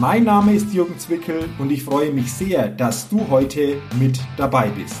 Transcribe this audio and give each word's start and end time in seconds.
Mein 0.00 0.22
Name 0.22 0.54
ist 0.54 0.72
Jürgen 0.72 0.96
Zwickel 0.96 1.48
und 1.58 1.72
ich 1.72 1.82
freue 1.82 2.12
mich 2.12 2.32
sehr, 2.32 2.68
dass 2.68 3.08
du 3.08 3.28
heute 3.30 3.78
mit 3.98 4.20
dabei 4.36 4.68
bist. 4.68 5.00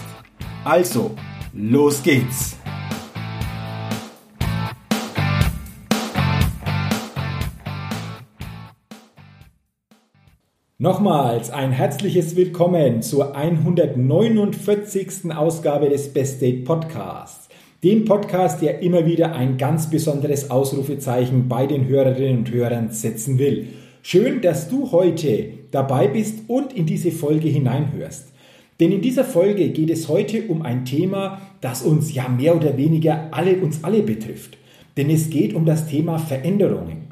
Also, 0.64 1.14
los 1.52 2.02
geht's! 2.02 2.56
Nochmals 10.78 11.50
ein 11.50 11.70
herzliches 11.70 12.34
Willkommen 12.34 13.00
zur 13.00 13.36
149. 13.36 15.32
Ausgabe 15.32 15.90
des 15.90 16.12
Best 16.12 16.42
Date 16.42 16.64
Podcasts. 16.64 17.48
Dem 17.84 18.04
Podcast, 18.04 18.62
der 18.62 18.80
immer 18.80 19.06
wieder 19.06 19.32
ein 19.36 19.58
ganz 19.58 19.88
besonderes 19.88 20.50
Ausrufezeichen 20.50 21.46
bei 21.48 21.68
den 21.68 21.86
Hörerinnen 21.86 22.38
und 22.38 22.50
Hörern 22.50 22.90
setzen 22.90 23.38
will. 23.38 23.68
Schön, 24.02 24.40
dass 24.40 24.68
du 24.68 24.92
heute 24.92 25.50
dabei 25.70 26.08
bist 26.08 26.48
und 26.48 26.72
in 26.72 26.86
diese 26.86 27.10
Folge 27.10 27.48
hineinhörst. 27.48 28.32
Denn 28.80 28.92
in 28.92 29.00
dieser 29.00 29.24
Folge 29.24 29.70
geht 29.70 29.90
es 29.90 30.08
heute 30.08 30.46
um 30.46 30.62
ein 30.62 30.84
Thema, 30.84 31.40
das 31.60 31.82
uns 31.82 32.14
ja 32.14 32.28
mehr 32.28 32.54
oder 32.54 32.76
weniger 32.76 33.28
alle, 33.32 33.56
uns 33.56 33.82
alle 33.82 34.02
betrifft. 34.02 34.56
Denn 34.96 35.10
es 35.10 35.30
geht 35.30 35.52
um 35.52 35.64
das 35.64 35.88
Thema 35.88 36.18
Veränderungen. 36.18 37.08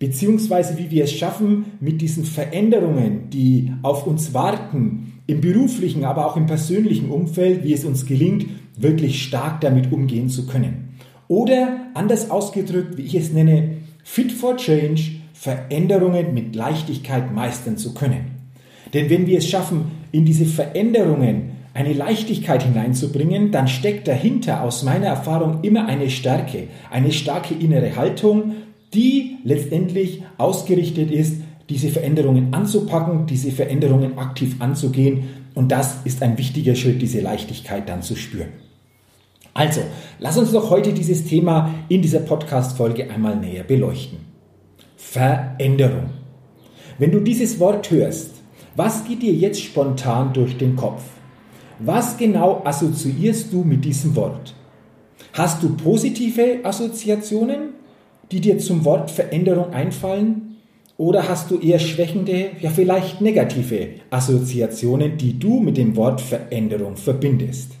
Beziehungsweise 0.00 0.76
wie 0.76 0.90
wir 0.90 1.04
es 1.04 1.12
schaffen, 1.12 1.66
mit 1.80 2.02
diesen 2.02 2.24
Veränderungen, 2.24 3.30
die 3.30 3.72
auf 3.82 4.06
uns 4.06 4.34
warten, 4.34 5.20
im 5.26 5.40
beruflichen, 5.40 6.04
aber 6.04 6.26
auch 6.26 6.36
im 6.36 6.46
persönlichen 6.46 7.10
Umfeld, 7.10 7.64
wie 7.64 7.72
es 7.72 7.84
uns 7.84 8.04
gelingt, 8.06 8.46
wirklich 8.76 9.22
stark 9.22 9.60
damit 9.60 9.92
umgehen 9.92 10.28
zu 10.28 10.46
können. 10.46 10.98
Oder 11.28 11.86
anders 11.94 12.30
ausgedrückt, 12.30 12.98
wie 12.98 13.02
ich 13.02 13.14
es 13.14 13.32
nenne, 13.32 13.78
Fit 14.02 14.32
for 14.32 14.56
Change, 14.56 15.12
Veränderungen 15.44 16.32
mit 16.32 16.56
Leichtigkeit 16.56 17.34
meistern 17.34 17.76
zu 17.76 17.92
können. 17.92 18.30
Denn 18.94 19.10
wenn 19.10 19.26
wir 19.26 19.36
es 19.36 19.46
schaffen, 19.46 19.90
in 20.10 20.24
diese 20.24 20.46
Veränderungen 20.46 21.50
eine 21.74 21.92
Leichtigkeit 21.92 22.62
hineinzubringen, 22.62 23.50
dann 23.50 23.68
steckt 23.68 24.08
dahinter 24.08 24.62
aus 24.62 24.84
meiner 24.84 25.08
Erfahrung 25.08 25.58
immer 25.60 25.84
eine 25.84 26.08
Stärke, 26.08 26.68
eine 26.90 27.12
starke 27.12 27.52
innere 27.52 27.94
Haltung, 27.94 28.52
die 28.94 29.36
letztendlich 29.44 30.22
ausgerichtet 30.38 31.10
ist, 31.10 31.42
diese 31.68 31.90
Veränderungen 31.90 32.54
anzupacken, 32.54 33.26
diese 33.26 33.50
Veränderungen 33.50 34.16
aktiv 34.16 34.56
anzugehen. 34.60 35.24
Und 35.54 35.70
das 35.70 35.98
ist 36.04 36.22
ein 36.22 36.38
wichtiger 36.38 36.74
Schritt, 36.74 37.02
diese 37.02 37.20
Leichtigkeit 37.20 37.86
dann 37.86 38.00
zu 38.00 38.16
spüren. 38.16 38.48
Also, 39.52 39.82
lass 40.20 40.38
uns 40.38 40.52
doch 40.52 40.70
heute 40.70 40.94
dieses 40.94 41.26
Thema 41.26 41.74
in 41.90 42.00
dieser 42.00 42.20
Podcast-Folge 42.20 43.10
einmal 43.10 43.36
näher 43.36 43.64
beleuchten. 43.64 44.33
Veränderung. 45.10 46.10
Wenn 46.98 47.12
du 47.12 47.20
dieses 47.20 47.60
Wort 47.60 47.90
hörst, 47.90 48.30
was 48.74 49.04
geht 49.04 49.22
dir 49.22 49.32
jetzt 49.32 49.62
spontan 49.62 50.32
durch 50.32 50.56
den 50.56 50.74
Kopf? 50.74 51.02
Was 51.78 52.16
genau 52.16 52.62
assoziierst 52.64 53.52
du 53.52 53.62
mit 53.62 53.84
diesem 53.84 54.16
Wort? 54.16 54.54
Hast 55.32 55.62
du 55.62 55.76
positive 55.76 56.64
Assoziationen, 56.64 57.74
die 58.32 58.40
dir 58.40 58.58
zum 58.58 58.84
Wort 58.84 59.10
Veränderung 59.10 59.72
einfallen? 59.72 60.56
Oder 60.96 61.28
hast 61.28 61.50
du 61.50 61.60
eher 61.60 61.78
schwächende, 61.78 62.50
ja 62.60 62.70
vielleicht 62.70 63.20
negative 63.20 63.90
Assoziationen, 64.10 65.16
die 65.16 65.38
du 65.38 65.60
mit 65.60 65.76
dem 65.76 65.94
Wort 65.94 66.20
Veränderung 66.20 66.96
verbindest? 66.96 67.72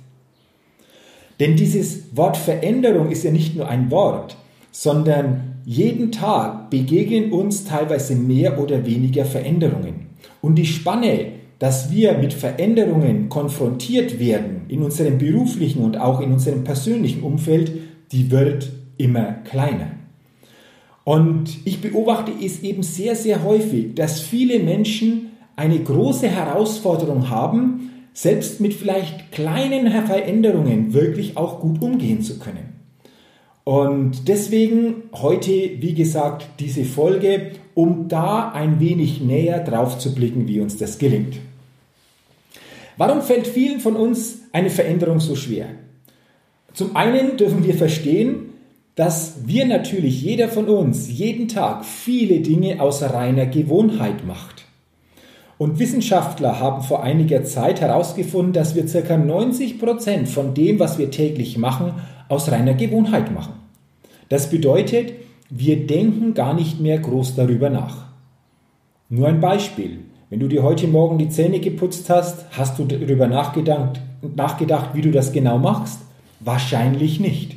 Denn 1.40 1.56
dieses 1.56 2.16
Wort 2.16 2.36
Veränderung 2.36 3.10
ist 3.10 3.24
ja 3.24 3.32
nicht 3.32 3.56
nur 3.56 3.66
ein 3.66 3.90
Wort, 3.90 4.36
sondern 4.70 5.53
jeden 5.64 6.12
Tag 6.12 6.70
begegnen 6.70 7.32
uns 7.32 7.64
teilweise 7.64 8.14
mehr 8.14 8.60
oder 8.60 8.84
weniger 8.84 9.24
Veränderungen. 9.24 10.06
Und 10.40 10.56
die 10.56 10.66
Spanne, 10.66 11.32
dass 11.58 11.90
wir 11.90 12.18
mit 12.18 12.32
Veränderungen 12.32 13.28
konfrontiert 13.28 14.18
werden 14.18 14.62
in 14.68 14.82
unserem 14.82 15.18
beruflichen 15.18 15.82
und 15.82 15.98
auch 15.98 16.20
in 16.20 16.32
unserem 16.32 16.64
persönlichen 16.64 17.22
Umfeld, 17.22 17.72
die 18.12 18.30
wird 18.30 18.70
immer 18.98 19.32
kleiner. 19.44 19.92
Und 21.04 21.58
ich 21.64 21.80
beobachte 21.80 22.32
es 22.42 22.62
eben 22.62 22.82
sehr, 22.82 23.14
sehr 23.14 23.44
häufig, 23.44 23.94
dass 23.94 24.20
viele 24.20 24.58
Menschen 24.58 25.30
eine 25.56 25.78
große 25.78 26.28
Herausforderung 26.28 27.30
haben, 27.30 27.90
selbst 28.12 28.60
mit 28.60 28.74
vielleicht 28.74 29.32
kleinen 29.32 29.90
Veränderungen 29.90 30.92
wirklich 30.92 31.36
auch 31.36 31.60
gut 31.60 31.82
umgehen 31.82 32.22
zu 32.22 32.38
können. 32.38 32.73
Und 33.64 34.28
deswegen 34.28 35.04
heute, 35.14 35.50
wie 35.50 35.94
gesagt, 35.94 36.46
diese 36.60 36.84
Folge, 36.84 37.52
um 37.72 38.08
da 38.08 38.50
ein 38.50 38.78
wenig 38.78 39.22
näher 39.22 39.60
drauf 39.60 39.98
zu 39.98 40.14
blicken, 40.14 40.46
wie 40.46 40.60
uns 40.60 40.76
das 40.76 40.98
gelingt. 40.98 41.36
Warum 42.98 43.22
fällt 43.22 43.46
vielen 43.46 43.80
von 43.80 43.96
uns 43.96 44.42
eine 44.52 44.70
Veränderung 44.70 45.18
so 45.18 45.34
schwer? 45.34 45.66
Zum 46.74 46.94
einen 46.94 47.36
dürfen 47.36 47.64
wir 47.64 47.74
verstehen, 47.74 48.50
dass 48.96 49.46
wir 49.46 49.64
natürlich, 49.64 50.22
jeder 50.22 50.48
von 50.48 50.68
uns, 50.68 51.10
jeden 51.10 51.48
Tag 51.48 51.84
viele 51.84 52.40
Dinge 52.40 52.80
aus 52.80 53.02
reiner 53.02 53.46
Gewohnheit 53.46 54.26
macht. 54.26 54.66
Und 55.56 55.78
Wissenschaftler 55.78 56.60
haben 56.60 56.82
vor 56.82 57.02
einiger 57.02 57.44
Zeit 57.44 57.80
herausgefunden, 57.80 58.52
dass 58.52 58.74
wir 58.74 58.86
ca. 58.86 59.16
90 59.16 59.78
Prozent 59.78 60.28
von 60.28 60.54
dem, 60.54 60.78
was 60.78 60.98
wir 60.98 61.10
täglich 61.10 61.56
machen, 61.58 61.94
aus 62.28 62.50
reiner 62.50 62.74
Gewohnheit 62.74 63.32
machen. 63.32 63.54
Das 64.28 64.50
bedeutet, 64.50 65.12
wir 65.50 65.86
denken 65.86 66.34
gar 66.34 66.54
nicht 66.54 66.80
mehr 66.80 66.98
groß 66.98 67.36
darüber 67.36 67.70
nach. 67.70 68.06
Nur 69.08 69.28
ein 69.28 69.40
Beispiel. 69.40 70.00
Wenn 70.30 70.40
du 70.40 70.48
dir 70.48 70.62
heute 70.62 70.88
Morgen 70.88 71.18
die 71.18 71.28
Zähne 71.28 71.60
geputzt 71.60 72.10
hast, 72.10 72.46
hast 72.50 72.78
du 72.78 72.84
darüber 72.84 73.28
nachgedacht, 73.28 74.00
nachgedacht, 74.34 74.90
wie 74.94 75.02
du 75.02 75.10
das 75.10 75.32
genau 75.32 75.58
machst? 75.58 76.00
Wahrscheinlich 76.40 77.20
nicht. 77.20 77.56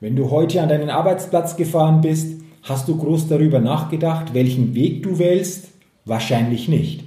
Wenn 0.00 0.16
du 0.16 0.30
heute 0.30 0.60
an 0.60 0.68
deinen 0.68 0.90
Arbeitsplatz 0.90 1.56
gefahren 1.56 2.02
bist, 2.02 2.40
hast 2.62 2.88
du 2.88 2.98
groß 2.98 3.28
darüber 3.28 3.60
nachgedacht, 3.60 4.34
welchen 4.34 4.74
Weg 4.74 5.02
du 5.04 5.18
wählst? 5.18 5.68
Wahrscheinlich 6.04 6.68
nicht. 6.68 7.04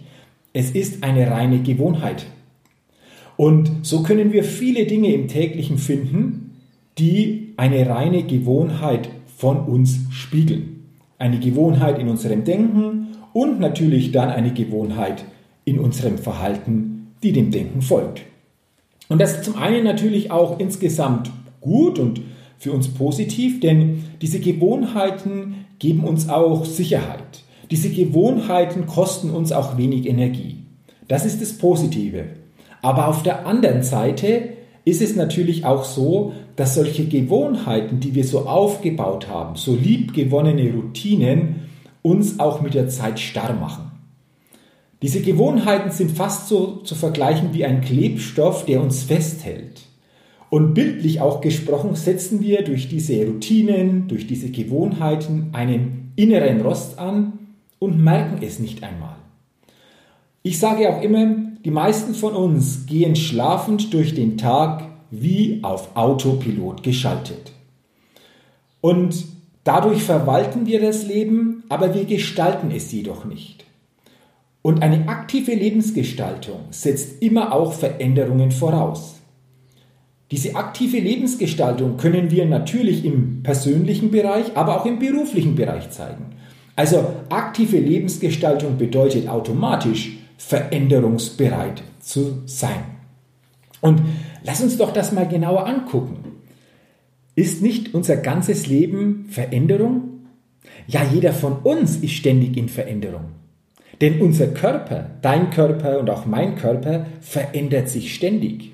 Es 0.53 0.71
ist 0.71 1.03
eine 1.03 1.29
reine 1.29 1.59
Gewohnheit. 1.59 2.25
Und 3.37 3.85
so 3.85 4.01
können 4.01 4.33
wir 4.33 4.43
viele 4.43 4.85
Dinge 4.85 5.13
im 5.13 5.27
täglichen 5.27 5.77
finden, 5.77 6.48
die 6.99 7.53
eine 7.57 7.87
reine 7.89 8.23
Gewohnheit 8.23 9.09
von 9.37 9.59
uns 9.65 9.99
spiegeln. 10.11 10.85
Eine 11.17 11.39
Gewohnheit 11.39 11.99
in 11.99 12.09
unserem 12.09 12.43
Denken 12.43 13.15
und 13.33 13.59
natürlich 13.59 14.11
dann 14.11 14.29
eine 14.29 14.53
Gewohnheit 14.53 15.23
in 15.65 15.79
unserem 15.79 16.17
Verhalten, 16.17 17.13
die 17.23 17.31
dem 17.31 17.51
Denken 17.51 17.81
folgt. 17.81 18.21
Und 19.07 19.19
das 19.19 19.33
ist 19.33 19.45
zum 19.45 19.55
einen 19.55 19.83
natürlich 19.83 20.31
auch 20.31 20.59
insgesamt 20.59 21.31
gut 21.61 21.99
und 21.99 22.21
für 22.57 22.71
uns 22.71 22.89
positiv, 22.89 23.59
denn 23.59 24.03
diese 24.21 24.39
Gewohnheiten 24.39 25.65
geben 25.79 26.03
uns 26.03 26.29
auch 26.29 26.65
Sicherheit. 26.65 27.43
Diese 27.71 27.89
Gewohnheiten 27.89 28.85
kosten 28.85 29.29
uns 29.29 29.51
auch 29.51 29.77
wenig 29.77 30.07
Energie. 30.07 30.57
Das 31.07 31.25
ist 31.25 31.41
das 31.41 31.53
Positive. 31.53 32.25
Aber 32.81 33.07
auf 33.07 33.23
der 33.23 33.45
anderen 33.45 33.83
Seite 33.83 34.49
ist 34.85 35.01
es 35.01 35.15
natürlich 35.15 35.65
auch 35.65 35.83
so, 35.83 36.33
dass 36.55 36.75
solche 36.75 37.05
Gewohnheiten, 37.05 37.99
die 37.99 38.15
wir 38.15 38.23
so 38.23 38.47
aufgebaut 38.47 39.27
haben, 39.27 39.55
so 39.55 39.75
liebgewonnene 39.75 40.73
Routinen, 40.73 41.67
uns 42.01 42.39
auch 42.39 42.61
mit 42.61 42.73
der 42.73 42.89
Zeit 42.89 43.19
starr 43.19 43.53
machen. 43.53 43.91
Diese 45.01 45.21
Gewohnheiten 45.21 45.91
sind 45.91 46.11
fast 46.11 46.47
so 46.47 46.77
zu 46.77 46.95
vergleichen 46.95 47.53
wie 47.53 47.65
ein 47.65 47.81
Klebstoff, 47.81 48.65
der 48.65 48.81
uns 48.81 49.03
festhält. 49.03 49.81
Und 50.49 50.73
bildlich 50.73 51.21
auch 51.21 51.41
gesprochen 51.41 51.95
setzen 51.95 52.41
wir 52.41 52.63
durch 52.63 52.89
diese 52.89 53.25
Routinen, 53.25 54.07
durch 54.07 54.27
diese 54.27 54.49
Gewohnheiten 54.49 55.49
einen 55.53 56.11
inneren 56.15 56.61
Rost 56.61 56.97
an 56.97 57.33
und 57.77 58.03
merken 58.03 58.39
es 58.41 58.59
nicht 58.59 58.83
einmal. 58.83 59.15
Ich 60.41 60.59
sage 60.59 60.89
auch 60.89 61.01
immer, 61.01 61.48
die 61.65 61.71
meisten 61.71 62.13
von 62.13 62.33
uns 62.33 62.85
gehen 62.85 63.15
schlafend 63.15 63.93
durch 63.93 64.15
den 64.15 64.37
Tag 64.37 64.85
wie 65.11 65.59
auf 65.61 65.95
Autopilot 65.95 66.83
geschaltet. 66.83 67.51
Und 68.81 69.25
dadurch 69.63 70.03
verwalten 70.03 70.65
wir 70.65 70.79
das 70.79 71.05
Leben, 71.05 71.63
aber 71.67 71.93
wir 71.93 72.05
gestalten 72.05 72.71
es 72.71 72.91
jedoch 72.91 73.25
nicht. 73.25 73.65
Und 74.61 74.81
eine 74.83 75.07
aktive 75.09 75.53
Lebensgestaltung 75.53 76.59
setzt 76.69 77.21
immer 77.21 77.53
auch 77.53 77.73
Veränderungen 77.73 78.51
voraus. 78.51 79.15
Diese 80.31 80.55
aktive 80.55 80.99
Lebensgestaltung 80.99 81.97
können 81.97 82.29
wir 82.29 82.45
natürlich 82.45 83.03
im 83.03 83.41
persönlichen 83.41 84.11
Bereich, 84.11 84.55
aber 84.55 84.79
auch 84.79 84.85
im 84.85 84.99
beruflichen 84.99 85.55
Bereich 85.55 85.89
zeigen. 85.89 86.35
Also 86.75 87.05
aktive 87.29 87.79
Lebensgestaltung 87.79 88.77
bedeutet 88.77 89.27
automatisch 89.27 90.19
veränderungsbereit 90.39 91.83
zu 91.99 92.41
sein. 92.45 92.83
Und 93.81 94.01
lass 94.43 94.61
uns 94.61 94.77
doch 94.77 94.91
das 94.91 95.11
mal 95.11 95.27
genauer 95.27 95.67
angucken. 95.67 96.39
Ist 97.35 97.61
nicht 97.61 97.93
unser 97.93 98.17
ganzes 98.17 98.65
Leben 98.65 99.27
Veränderung? 99.29 100.25
Ja, 100.87 101.03
jeder 101.03 101.33
von 101.33 101.59
uns 101.59 101.97
ist 101.97 102.13
ständig 102.13 102.57
in 102.57 102.69
Veränderung. 102.69 103.25
Denn 104.01 104.21
unser 104.21 104.47
Körper, 104.47 105.11
dein 105.21 105.49
Körper 105.49 105.99
und 105.99 106.09
auch 106.09 106.25
mein 106.25 106.55
Körper 106.55 107.05
verändert 107.19 107.89
sich 107.89 108.15
ständig. 108.15 108.71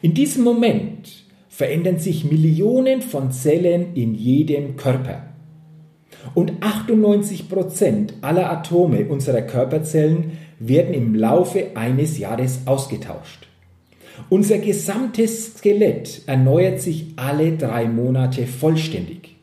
In 0.00 0.14
diesem 0.14 0.44
Moment 0.44 1.24
verändern 1.48 1.98
sich 1.98 2.24
Millionen 2.24 3.02
von 3.02 3.32
Zellen 3.32 3.94
in 3.94 4.14
jedem 4.14 4.76
Körper. 4.76 5.24
Und 6.34 6.52
98 6.60 7.48
Prozent 7.48 8.14
aller 8.20 8.50
Atome 8.50 9.06
unserer 9.06 9.42
Körperzellen 9.42 10.32
werden 10.58 10.94
im 10.94 11.14
Laufe 11.14 11.76
eines 11.76 12.18
Jahres 12.18 12.60
ausgetauscht. 12.66 13.48
Unser 14.28 14.58
gesamtes 14.58 15.54
Skelett 15.56 16.22
erneuert 16.26 16.80
sich 16.80 17.12
alle 17.16 17.56
drei 17.56 17.86
Monate 17.86 18.46
vollständig. 18.46 19.36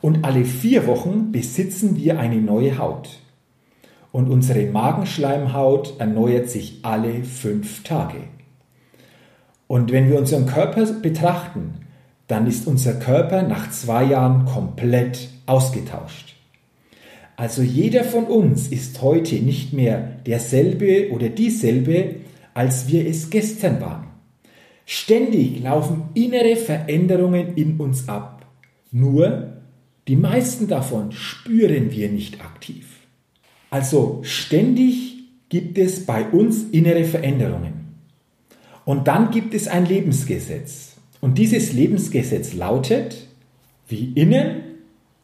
Und 0.00 0.24
alle 0.24 0.44
vier 0.44 0.86
Wochen 0.86 1.32
besitzen 1.32 1.96
wir 1.96 2.18
eine 2.18 2.40
neue 2.40 2.78
Haut. 2.78 3.08
Und 4.12 4.28
unsere 4.28 4.66
Magenschleimhaut 4.66 5.94
erneuert 5.98 6.48
sich 6.48 6.80
alle 6.82 7.24
fünf 7.24 7.82
Tage. 7.82 8.18
Und 9.66 9.90
wenn 9.90 10.08
wir 10.08 10.18
unseren 10.18 10.46
Körper 10.46 10.84
betrachten, 10.84 11.86
dann 12.28 12.46
ist 12.46 12.66
unser 12.66 12.94
Körper 12.94 13.42
nach 13.42 13.70
zwei 13.70 14.04
Jahren 14.04 14.44
komplett 14.44 15.28
ausgetauscht. 15.46 16.33
Also 17.36 17.62
jeder 17.62 18.04
von 18.04 18.24
uns 18.24 18.68
ist 18.68 19.02
heute 19.02 19.36
nicht 19.36 19.72
mehr 19.72 20.20
derselbe 20.26 21.10
oder 21.10 21.28
dieselbe, 21.28 22.16
als 22.54 22.88
wir 22.88 23.06
es 23.06 23.30
gestern 23.30 23.80
waren. 23.80 24.06
Ständig 24.86 25.60
laufen 25.62 26.04
innere 26.14 26.56
Veränderungen 26.56 27.54
in 27.56 27.78
uns 27.78 28.08
ab. 28.08 28.46
Nur 28.92 29.54
die 30.06 30.16
meisten 30.16 30.68
davon 30.68 31.12
spüren 31.12 31.90
wir 31.90 32.10
nicht 32.10 32.40
aktiv. 32.42 32.86
Also 33.70 34.20
ständig 34.22 35.14
gibt 35.48 35.78
es 35.78 36.06
bei 36.06 36.28
uns 36.28 36.64
innere 36.70 37.04
Veränderungen. 37.04 37.96
Und 38.84 39.08
dann 39.08 39.30
gibt 39.30 39.54
es 39.54 39.66
ein 39.66 39.86
Lebensgesetz. 39.86 40.96
Und 41.20 41.38
dieses 41.38 41.72
Lebensgesetz 41.72 42.52
lautet, 42.52 43.28
wie 43.88 44.12
innen, 44.14 44.62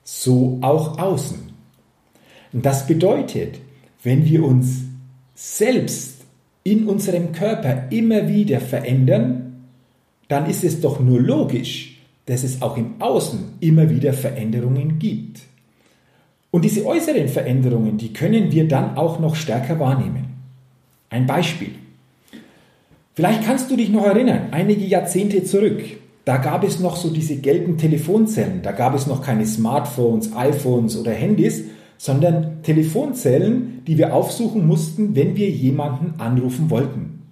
so 0.03 0.59
auch 0.63 0.99
außen. 0.99 1.50
Und 2.53 2.67
das 2.67 2.87
bedeutet, 2.87 3.61
wenn 4.03 4.25
wir 4.25 4.45
uns 4.45 4.83
selbst 5.35 6.23
in 6.65 6.87
unserem 6.87 7.33
Körper 7.33 7.85
immer 7.91 8.29
wieder 8.29 8.61
verändern, 8.61 9.65
dann 10.29 10.47
ist 10.47 10.65
es 10.65 10.81
doch 10.81 11.01
nur 11.01 11.21
logisch, 11.21 11.99
dass 12.27 12.45
es 12.45 12.63
auch 12.63 12.77
im 12.77 13.01
Außen 13.01 13.41
immer 13.61 13.91
wieder 13.91 14.13
Veränderungen 14.13 14.99
gibt. 14.99 15.41
Und 16.51 16.65
diese 16.65 16.85
äußeren 16.85 17.29
Veränderungen, 17.29 17.97
die 17.97 18.13
können 18.13 18.53
wir 18.53 18.67
dann 18.67 18.97
auch 18.97 19.19
noch 19.19 19.35
stärker 19.35 19.79
wahrnehmen. 19.79 20.27
Ein 21.09 21.27
Beispiel. 21.27 21.71
Vielleicht 23.15 23.45
kannst 23.45 23.71
du 23.71 23.77
dich 23.77 23.91
noch 23.91 24.05
erinnern, 24.05 24.49
einige 24.53 24.85
Jahrzehnte 24.85 25.45
zurück, 25.45 25.83
da 26.25 26.37
gab 26.37 26.65
es 26.65 26.79
noch 26.79 26.97
so 26.97 27.11
diese 27.11 27.37
gelben 27.37 27.77
Telefonzellen, 27.77 28.63
da 28.63 28.73
gab 28.73 28.95
es 28.95 29.07
noch 29.07 29.23
keine 29.23 29.47
Smartphones, 29.47 30.35
iPhones 30.37 30.97
oder 30.97 31.13
Handys, 31.13 31.65
sondern 32.03 32.63
Telefonzellen, 32.63 33.83
die 33.87 33.99
wir 33.99 34.15
aufsuchen 34.15 34.67
mussten, 34.67 35.15
wenn 35.15 35.37
wir 35.37 35.51
jemanden 35.51 36.19
anrufen 36.19 36.71
wollten. 36.71 37.25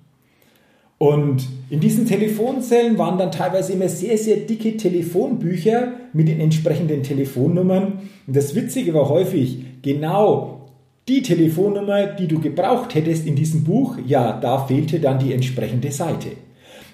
Und 0.98 1.48
in 1.70 1.80
diesen 1.80 2.04
Telefonzellen 2.04 2.98
waren 2.98 3.16
dann 3.16 3.32
teilweise 3.32 3.72
immer 3.72 3.88
sehr, 3.88 4.18
sehr 4.18 4.36
dicke 4.36 4.76
Telefonbücher 4.76 5.92
mit 6.12 6.28
den 6.28 6.38
entsprechenden 6.38 7.02
Telefonnummern. 7.02 8.00
Und 8.26 8.36
das 8.36 8.54
Witzige 8.54 8.92
war 8.92 9.08
häufig, 9.08 9.64
genau 9.80 10.68
die 11.08 11.22
Telefonnummer, 11.22 12.04
die 12.04 12.28
du 12.28 12.38
gebraucht 12.38 12.94
hättest 12.94 13.26
in 13.26 13.36
diesem 13.36 13.64
Buch, 13.64 13.96
ja, 14.06 14.38
da 14.38 14.66
fehlte 14.66 15.00
dann 15.00 15.18
die 15.18 15.32
entsprechende 15.32 15.90
Seite. 15.92 16.32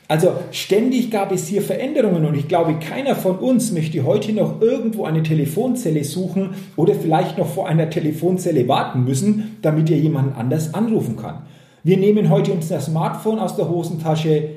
Also 0.06 0.34
ständig 0.50 1.10
gab 1.10 1.32
es 1.32 1.48
hier 1.48 1.62
Veränderungen 1.62 2.26
und 2.26 2.34
ich 2.34 2.46
glaube, 2.46 2.74
keiner 2.78 3.16
von 3.16 3.36
uns 3.36 3.72
möchte 3.72 4.04
heute 4.04 4.32
noch 4.34 4.60
irgendwo 4.60 5.04
eine 5.04 5.22
Telefonzelle 5.22 6.04
suchen 6.04 6.50
oder 6.76 6.94
vielleicht 6.94 7.38
noch 7.38 7.48
vor 7.48 7.68
einer 7.68 7.88
Telefonzelle 7.88 8.68
warten 8.68 9.04
müssen, 9.04 9.56
damit 9.62 9.90
er 9.90 9.96
jemanden 9.96 10.34
anders 10.34 10.74
anrufen 10.74 11.16
kann. 11.16 11.46
Wir 11.84 11.96
nehmen 11.96 12.28
heute 12.28 12.52
unser 12.52 12.80
Smartphone 12.80 13.38
aus 13.38 13.56
der 13.56 13.70
Hosentasche 13.70 14.50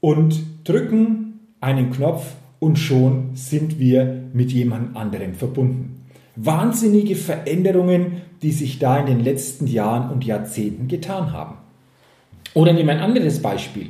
und 0.00 0.42
drücken 0.64 1.40
einen 1.60 1.90
Knopf 1.90 2.24
und 2.58 2.78
schon 2.78 3.30
sind 3.34 3.78
wir 3.78 4.22
mit 4.32 4.52
jemand 4.52 4.96
anderem 4.96 5.34
verbunden. 5.34 6.02
Wahnsinnige 6.36 7.14
Veränderungen, 7.14 8.22
die 8.42 8.52
sich 8.52 8.78
da 8.78 8.98
in 8.98 9.06
den 9.06 9.20
letzten 9.20 9.66
Jahren 9.66 10.10
und 10.10 10.24
Jahrzehnten 10.24 10.88
getan 10.88 11.32
haben. 11.32 11.56
Oder 12.54 12.72
nehmen 12.72 12.88
wir 12.88 12.94
ein 12.94 13.00
anderes 13.00 13.42
Beispiel. 13.42 13.88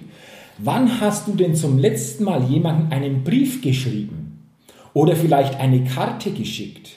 Wann 0.58 1.00
hast 1.00 1.26
du 1.26 1.32
denn 1.32 1.56
zum 1.56 1.78
letzten 1.78 2.24
Mal 2.24 2.44
jemandem 2.44 2.92
einen 2.92 3.24
Brief 3.24 3.60
geschrieben? 3.60 4.48
Oder 4.92 5.16
vielleicht 5.16 5.58
eine 5.58 5.82
Karte 5.82 6.30
geschickt? 6.30 6.90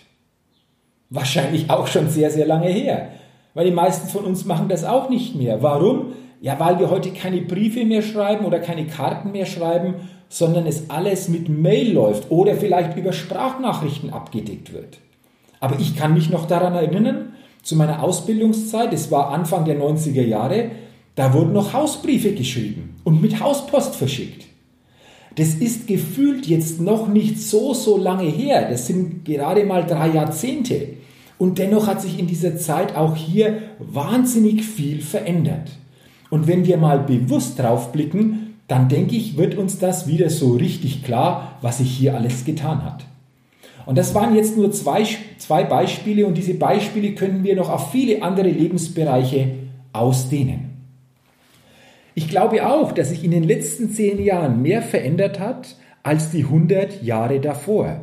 Wahrscheinlich 1.10 1.70
auch 1.70 1.88
schon 1.88 2.10
sehr, 2.10 2.30
sehr 2.30 2.46
lange 2.46 2.70
her. 2.70 3.10
Weil 3.56 3.66
die 3.66 3.76
meisten 3.76 4.08
von 4.10 4.26
uns 4.26 4.46
machen 4.46 4.70
das 4.70 4.84
auch 4.84 5.10
nicht 5.10 5.36
mehr. 5.36 5.64
Warum? 5.64 6.14
Ja, 6.42 6.60
weil 6.60 6.78
wir 6.78 6.92
heute 6.92 7.10
keine 7.12 7.42
Briefe 7.42 7.84
mehr 7.84 8.04
schreiben 8.04 8.46
oder 8.46 8.60
keine 8.60 8.86
Karten 8.86 9.32
mehr 9.32 9.48
schreiben, 9.48 9.96
sondern 10.30 10.68
es 10.68 10.92
alles 10.92 11.28
mit 11.28 11.50
Mail 11.50 11.94
läuft 11.94 12.30
oder 12.30 12.56
vielleicht 12.56 12.96
über 12.96 13.14
Sprachnachrichten 13.14 14.12
abgedeckt 14.12 14.74
wird. 14.74 15.00
Aber 15.60 15.80
ich 15.80 15.96
kann 15.96 16.14
mich 16.14 16.30
noch 16.30 16.46
daran 16.46 16.76
erinnern, 16.76 17.34
zu 17.64 17.76
meiner 17.76 18.04
Ausbildungszeit, 18.04 18.94
es 18.94 19.10
war 19.10 19.32
Anfang 19.32 19.66
der 19.66 19.80
90er 19.80 20.22
Jahre, 20.22 20.72
da 21.18 21.34
wurden 21.34 21.52
noch 21.52 21.74
Hausbriefe 21.74 22.34
geschrieben 22.34 22.94
und 23.04 23.24
mit 23.24 23.40
Hauspost 23.40 23.96
verschickt. 23.96 24.46
Das 25.36 25.56
ist 25.56 25.88
gefühlt 25.88 26.46
jetzt 26.46 26.80
noch 26.80 27.08
nicht 27.08 27.42
so, 27.42 27.74
so 27.74 27.98
lange 27.98 28.30
her. 28.30 28.70
Das 28.70 28.86
sind 28.86 29.26
gerade 29.26 29.66
mal 29.66 29.84
drei 29.84 30.10
Jahrzehnte. 30.10 30.90
Und 31.40 31.58
dennoch 31.58 31.88
hat 31.88 32.04
sich 32.04 32.20
in 32.20 32.28
dieser 32.28 32.58
Zeit 32.58 32.96
auch 32.96 33.16
hier 33.16 33.64
wahnsinnig 33.80 34.64
viel 34.64 35.02
verändert. 35.02 35.72
Und 36.30 36.46
wenn 36.46 36.68
wir 36.68 36.78
mal 36.78 37.00
bewusst 37.00 37.58
drauf 37.58 37.92
blicken, 37.92 38.54
dann 38.68 38.88
denke 38.88 39.16
ich, 39.16 39.38
wird 39.38 39.58
uns 39.58 39.80
das 39.80 40.08
wieder 40.08 40.30
so 40.30 40.52
richtig 40.54 41.04
klar, 41.04 41.58
was 41.64 41.80
sich 41.80 41.90
hier 41.90 42.16
alles 42.16 42.46
getan 42.46 42.84
hat. 42.86 43.06
Und 43.88 43.98
das 43.98 44.14
waren 44.14 44.36
jetzt 44.36 44.56
nur 44.56 44.72
zwei, 44.72 45.04
zwei 45.40 45.64
Beispiele 45.64 46.28
und 46.28 46.38
diese 46.38 46.54
Beispiele 46.54 47.14
können 47.14 47.44
wir 47.44 47.56
noch 47.56 47.72
auf 47.72 47.92
viele 47.92 48.22
andere 48.22 48.50
Lebensbereiche 48.52 49.50
ausdehnen. 49.94 50.67
Ich 52.18 52.28
glaube 52.28 52.66
auch, 52.66 52.94
dass 52.94 53.10
sich 53.10 53.24
in 53.24 53.30
den 53.30 53.44
letzten 53.44 53.92
zehn 53.92 54.20
Jahren 54.20 54.64
mehr 54.64 54.82
verändert 54.82 55.40
hat 55.40 55.76
als 56.02 56.32
die 56.32 56.46
100 56.46 57.04
Jahre 57.04 57.40
davor. 57.40 58.02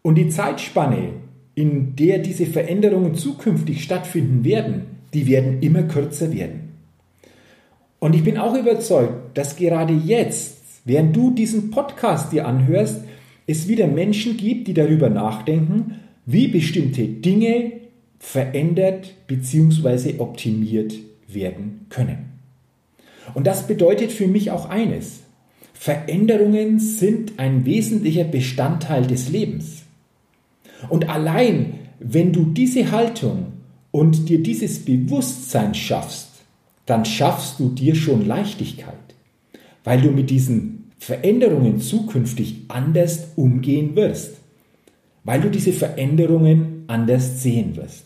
Und 0.00 0.14
die 0.14 0.30
Zeitspanne, 0.30 1.10
in 1.54 1.94
der 1.94 2.20
diese 2.20 2.46
Veränderungen 2.46 3.16
zukünftig 3.16 3.84
stattfinden 3.84 4.46
werden, 4.46 4.86
die 5.12 5.26
werden 5.26 5.60
immer 5.60 5.82
kürzer 5.82 6.32
werden. 6.32 6.70
Und 7.98 8.14
ich 8.14 8.24
bin 8.24 8.38
auch 8.38 8.56
überzeugt, 8.56 9.36
dass 9.36 9.56
gerade 9.56 9.92
jetzt, 9.92 10.56
während 10.86 11.14
du 11.14 11.30
diesen 11.30 11.70
Podcast 11.70 12.32
dir 12.32 12.48
anhörst, 12.48 13.04
es 13.46 13.68
wieder 13.68 13.88
Menschen 13.88 14.38
gibt, 14.38 14.68
die 14.68 14.74
darüber 14.74 15.10
nachdenken, 15.10 15.96
wie 16.24 16.48
bestimmte 16.48 17.04
Dinge 17.04 17.72
verändert 18.18 19.12
bzw. 19.26 20.14
optimiert 20.18 20.94
werden 21.28 21.84
können. 21.90 22.29
Und 23.34 23.46
das 23.46 23.66
bedeutet 23.66 24.12
für 24.12 24.26
mich 24.26 24.50
auch 24.50 24.68
eines. 24.68 25.20
Veränderungen 25.72 26.78
sind 26.78 27.38
ein 27.38 27.64
wesentlicher 27.64 28.24
Bestandteil 28.24 29.06
des 29.06 29.30
Lebens. 29.30 29.82
Und 30.88 31.08
allein, 31.08 31.74
wenn 31.98 32.32
du 32.32 32.44
diese 32.44 32.90
Haltung 32.90 33.52
und 33.90 34.28
dir 34.28 34.42
dieses 34.42 34.84
Bewusstsein 34.84 35.74
schaffst, 35.74 36.28
dann 36.86 37.04
schaffst 37.04 37.60
du 37.60 37.68
dir 37.70 37.94
schon 37.94 38.26
Leichtigkeit, 38.26 38.94
weil 39.84 40.00
du 40.00 40.10
mit 40.10 40.28
diesen 40.30 40.90
Veränderungen 40.98 41.80
zukünftig 41.80 42.56
anders 42.68 43.28
umgehen 43.36 43.96
wirst, 43.96 44.36
weil 45.24 45.40
du 45.40 45.50
diese 45.50 45.72
Veränderungen 45.72 46.84
anders 46.88 47.42
sehen 47.42 47.76
wirst. 47.76 48.04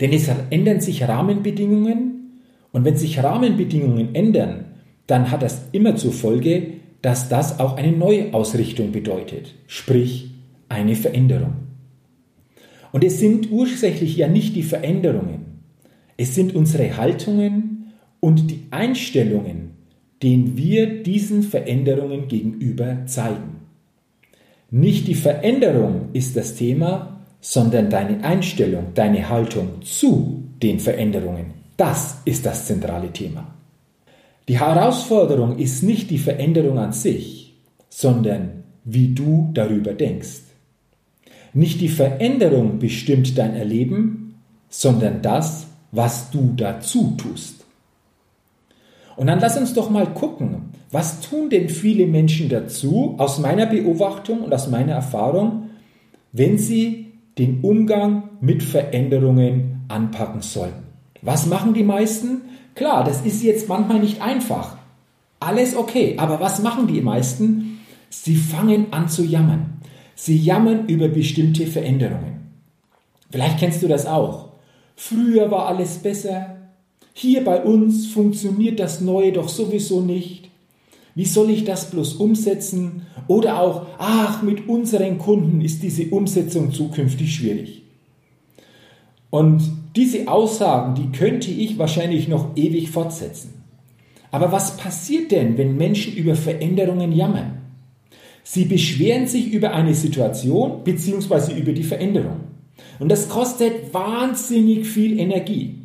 Denn 0.00 0.12
es 0.12 0.28
ändern 0.50 0.80
sich 0.80 1.06
Rahmenbedingungen 1.06 2.21
und 2.72 2.84
wenn 2.84 2.96
sich 2.96 3.22
Rahmenbedingungen 3.22 4.14
ändern, 4.14 4.64
dann 5.06 5.30
hat 5.30 5.42
das 5.42 5.68
immer 5.72 5.96
zur 5.96 6.12
Folge, 6.12 6.74
dass 7.02 7.28
das 7.28 7.60
auch 7.60 7.76
eine 7.76 7.92
Neuausrichtung 7.92 8.92
bedeutet, 8.92 9.54
sprich 9.66 10.30
eine 10.68 10.94
Veränderung. 10.94 11.54
Und 12.92 13.04
es 13.04 13.18
sind 13.18 13.50
ursächlich 13.50 14.16
ja 14.16 14.28
nicht 14.28 14.56
die 14.56 14.62
Veränderungen, 14.62 15.60
es 16.16 16.34
sind 16.34 16.54
unsere 16.54 16.96
Haltungen 16.96 17.92
und 18.20 18.50
die 18.50 18.66
Einstellungen, 18.70 19.70
denen 20.22 20.56
wir 20.56 21.02
diesen 21.02 21.42
Veränderungen 21.42 22.28
gegenüber 22.28 23.06
zeigen. 23.06 23.62
Nicht 24.70 25.08
die 25.08 25.14
Veränderung 25.14 26.10
ist 26.12 26.36
das 26.36 26.54
Thema, 26.54 27.24
sondern 27.40 27.90
deine 27.90 28.22
Einstellung, 28.22 28.94
deine 28.94 29.28
Haltung 29.28 29.82
zu 29.82 30.44
den 30.62 30.78
Veränderungen. 30.78 31.61
Das 31.82 32.18
ist 32.24 32.46
das 32.46 32.66
zentrale 32.66 33.10
Thema. 33.12 33.44
Die 34.46 34.60
Herausforderung 34.60 35.58
ist 35.58 35.82
nicht 35.82 36.10
die 36.10 36.18
Veränderung 36.18 36.78
an 36.78 36.92
sich, 36.92 37.56
sondern 37.88 38.62
wie 38.84 39.08
du 39.08 39.50
darüber 39.52 39.92
denkst. 39.92 40.42
Nicht 41.52 41.80
die 41.80 41.88
Veränderung 41.88 42.78
bestimmt 42.78 43.36
dein 43.36 43.56
Erleben, 43.56 44.36
sondern 44.68 45.22
das, 45.22 45.66
was 45.90 46.30
du 46.30 46.52
dazu 46.56 47.16
tust. 47.16 47.64
Und 49.16 49.26
dann 49.26 49.40
lass 49.40 49.58
uns 49.58 49.74
doch 49.74 49.90
mal 49.90 50.06
gucken, 50.06 50.70
was 50.92 51.20
tun 51.20 51.50
denn 51.50 51.68
viele 51.68 52.06
Menschen 52.06 52.48
dazu, 52.48 53.16
aus 53.18 53.40
meiner 53.40 53.66
Beobachtung 53.66 54.42
und 54.42 54.54
aus 54.54 54.68
meiner 54.68 54.92
Erfahrung, 54.92 55.70
wenn 56.30 56.58
sie 56.58 57.08
den 57.38 57.58
Umgang 57.62 58.30
mit 58.40 58.62
Veränderungen 58.62 59.80
anpacken 59.88 60.42
sollen. 60.42 60.91
Was 61.22 61.46
machen 61.46 61.72
die 61.72 61.84
meisten? 61.84 62.42
Klar, 62.74 63.04
das 63.04 63.22
ist 63.22 63.42
jetzt 63.42 63.68
manchmal 63.68 64.00
nicht 64.00 64.20
einfach. 64.20 64.76
Alles 65.40 65.76
okay, 65.76 66.16
aber 66.18 66.40
was 66.40 66.62
machen 66.62 66.86
die 66.88 67.00
meisten? 67.00 67.80
Sie 68.10 68.36
fangen 68.36 68.92
an 68.92 69.08
zu 69.08 69.24
jammern. 69.24 69.80
Sie 70.14 70.36
jammern 70.36 70.88
über 70.88 71.08
bestimmte 71.08 71.66
Veränderungen. 71.66 72.52
Vielleicht 73.30 73.58
kennst 73.58 73.82
du 73.82 73.88
das 73.88 74.06
auch. 74.06 74.50
Früher 74.96 75.50
war 75.50 75.66
alles 75.66 75.98
besser. 75.98 76.56
Hier 77.14 77.44
bei 77.44 77.62
uns 77.62 78.06
funktioniert 78.06 78.78
das 78.78 79.00
Neue 79.00 79.32
doch 79.32 79.48
sowieso 79.48 80.00
nicht. 80.00 80.50
Wie 81.14 81.24
soll 81.24 81.50
ich 81.50 81.64
das 81.64 81.90
bloß 81.90 82.14
umsetzen? 82.14 83.06
Oder 83.28 83.60
auch, 83.60 83.86
ach, 83.98 84.42
mit 84.42 84.68
unseren 84.68 85.18
Kunden 85.18 85.60
ist 85.60 85.82
diese 85.82 86.06
Umsetzung 86.06 86.72
zukünftig 86.72 87.34
schwierig. 87.34 87.82
Und 89.30 89.81
diese 89.94 90.28
Aussagen, 90.28 90.94
die 90.94 91.16
könnte 91.16 91.50
ich 91.50 91.78
wahrscheinlich 91.78 92.28
noch 92.28 92.56
ewig 92.56 92.90
fortsetzen. 92.90 93.62
Aber 94.30 94.50
was 94.50 94.76
passiert 94.78 95.30
denn, 95.30 95.58
wenn 95.58 95.76
Menschen 95.76 96.14
über 96.14 96.34
Veränderungen 96.34 97.12
jammern? 97.12 97.60
Sie 98.42 98.64
beschweren 98.64 99.26
sich 99.26 99.52
über 99.52 99.72
eine 99.72 99.94
Situation 99.94 100.82
bzw. 100.84 101.58
über 101.58 101.72
die 101.72 101.84
Veränderung. 101.84 102.40
Und 102.98 103.10
das 103.10 103.28
kostet 103.28 103.92
wahnsinnig 103.92 104.86
viel 104.86 105.18
Energie. 105.18 105.78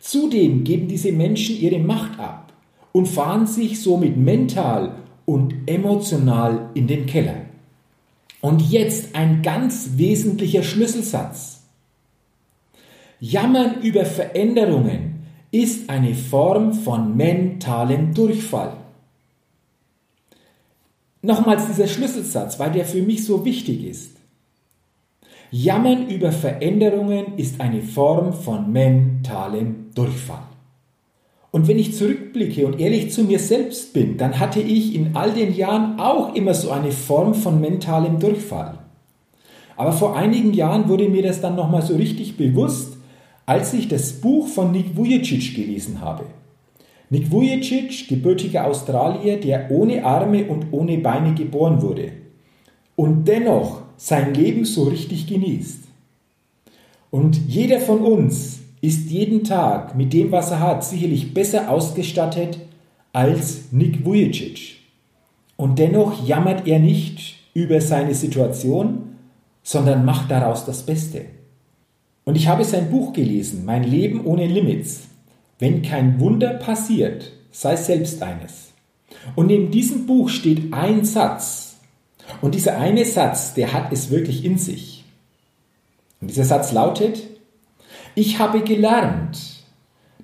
Zudem 0.00 0.64
geben 0.64 0.88
diese 0.88 1.12
Menschen 1.12 1.56
ihre 1.60 1.78
Macht 1.78 2.18
ab 2.18 2.52
und 2.92 3.08
fahren 3.08 3.46
sich 3.46 3.80
somit 3.80 4.16
mental 4.16 4.96
und 5.24 5.54
emotional 5.66 6.70
in 6.74 6.86
den 6.86 7.06
Keller. 7.06 7.46
Und 8.40 8.70
jetzt 8.70 9.14
ein 9.14 9.42
ganz 9.42 9.90
wesentlicher 9.96 10.62
Schlüsselsatz. 10.62 11.53
Jammern 13.26 13.80
über 13.80 14.04
Veränderungen 14.04 15.22
ist 15.50 15.88
eine 15.88 16.14
Form 16.14 16.74
von 16.74 17.16
mentalem 17.16 18.12
Durchfall. 18.12 18.74
Nochmals 21.22 21.66
dieser 21.66 21.86
Schlüsselsatz, 21.86 22.58
weil 22.58 22.72
der 22.72 22.84
für 22.84 23.00
mich 23.00 23.24
so 23.24 23.46
wichtig 23.46 23.82
ist. 23.86 24.18
Jammern 25.50 26.10
über 26.10 26.32
Veränderungen 26.32 27.38
ist 27.38 27.62
eine 27.62 27.80
Form 27.80 28.34
von 28.34 28.70
mentalem 28.70 29.86
Durchfall. 29.94 30.46
Und 31.50 31.66
wenn 31.66 31.78
ich 31.78 31.96
zurückblicke 31.96 32.66
und 32.66 32.78
ehrlich 32.78 33.10
zu 33.10 33.24
mir 33.24 33.38
selbst 33.38 33.94
bin, 33.94 34.18
dann 34.18 34.38
hatte 34.38 34.60
ich 34.60 34.94
in 34.94 35.16
all 35.16 35.32
den 35.32 35.54
Jahren 35.54 35.98
auch 35.98 36.34
immer 36.34 36.52
so 36.52 36.70
eine 36.70 36.92
Form 36.92 37.32
von 37.32 37.58
mentalem 37.58 38.18
Durchfall. 38.18 38.80
Aber 39.76 39.92
vor 39.92 40.14
einigen 40.14 40.52
Jahren 40.52 40.90
wurde 40.90 41.08
mir 41.08 41.22
das 41.22 41.40
dann 41.40 41.56
nochmal 41.56 41.80
so 41.80 41.96
richtig 41.96 42.36
bewusst, 42.36 42.93
als 43.46 43.74
ich 43.74 43.88
das 43.88 44.12
Buch 44.12 44.48
von 44.48 44.72
Nick 44.72 44.96
Vujicic 44.96 45.54
gelesen 45.54 46.00
habe. 46.00 46.24
Nick 47.10 47.30
Vujicic, 47.30 48.08
gebürtiger 48.08 48.66
Australier, 48.66 49.38
der 49.38 49.70
ohne 49.70 50.04
Arme 50.04 50.46
und 50.46 50.72
ohne 50.72 50.98
Beine 50.98 51.34
geboren 51.34 51.82
wurde 51.82 52.12
und 52.96 53.26
dennoch 53.26 53.82
sein 53.96 54.34
Leben 54.34 54.64
so 54.64 54.84
richtig 54.84 55.26
genießt. 55.26 55.84
Und 57.10 57.36
jeder 57.48 57.80
von 57.80 58.00
uns 58.00 58.60
ist 58.80 59.10
jeden 59.10 59.44
Tag 59.44 59.96
mit 59.96 60.12
dem, 60.12 60.32
was 60.32 60.50
er 60.50 60.60
hat, 60.60 60.84
sicherlich 60.84 61.32
besser 61.32 61.70
ausgestattet 61.70 62.58
als 63.12 63.72
Nick 63.72 64.04
Vujicic. 64.04 64.80
Und 65.56 65.78
dennoch 65.78 66.26
jammert 66.26 66.66
er 66.66 66.80
nicht 66.80 67.36
über 67.54 67.80
seine 67.80 68.14
Situation, 68.14 69.16
sondern 69.62 70.04
macht 70.04 70.30
daraus 70.30 70.66
das 70.66 70.84
Beste. 70.84 71.26
Und 72.24 72.36
ich 72.36 72.48
habe 72.48 72.64
sein 72.64 72.90
Buch 72.90 73.12
gelesen, 73.12 73.64
Mein 73.64 73.84
Leben 73.84 74.24
ohne 74.24 74.46
Limits. 74.46 75.02
Wenn 75.58 75.82
kein 75.82 76.18
Wunder 76.20 76.54
passiert, 76.54 77.32
sei 77.50 77.76
selbst 77.76 78.22
eines. 78.22 78.72
Und 79.36 79.50
in 79.50 79.70
diesem 79.70 80.06
Buch 80.06 80.28
steht 80.28 80.72
ein 80.72 81.04
Satz. 81.04 81.76
Und 82.40 82.54
dieser 82.54 82.78
eine 82.78 83.04
Satz, 83.04 83.54
der 83.54 83.72
hat 83.72 83.92
es 83.92 84.10
wirklich 84.10 84.44
in 84.44 84.58
sich. 84.58 85.04
Und 86.20 86.28
dieser 86.28 86.44
Satz 86.44 86.72
lautet, 86.72 87.22
ich 88.14 88.38
habe 88.38 88.62
gelernt, 88.62 89.38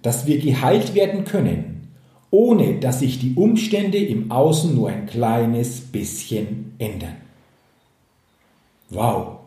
dass 0.02 0.26
wir 0.26 0.38
geheilt 0.38 0.94
werden 0.94 1.24
können, 1.24 1.88
ohne 2.30 2.78
dass 2.78 3.00
sich 3.00 3.18
die 3.18 3.34
Umstände 3.34 3.98
im 3.98 4.30
Außen 4.30 4.74
nur 4.74 4.88
ein 4.88 5.06
kleines 5.06 5.80
bisschen 5.80 6.74
ändern. 6.78 7.16
Wow. 8.88 9.40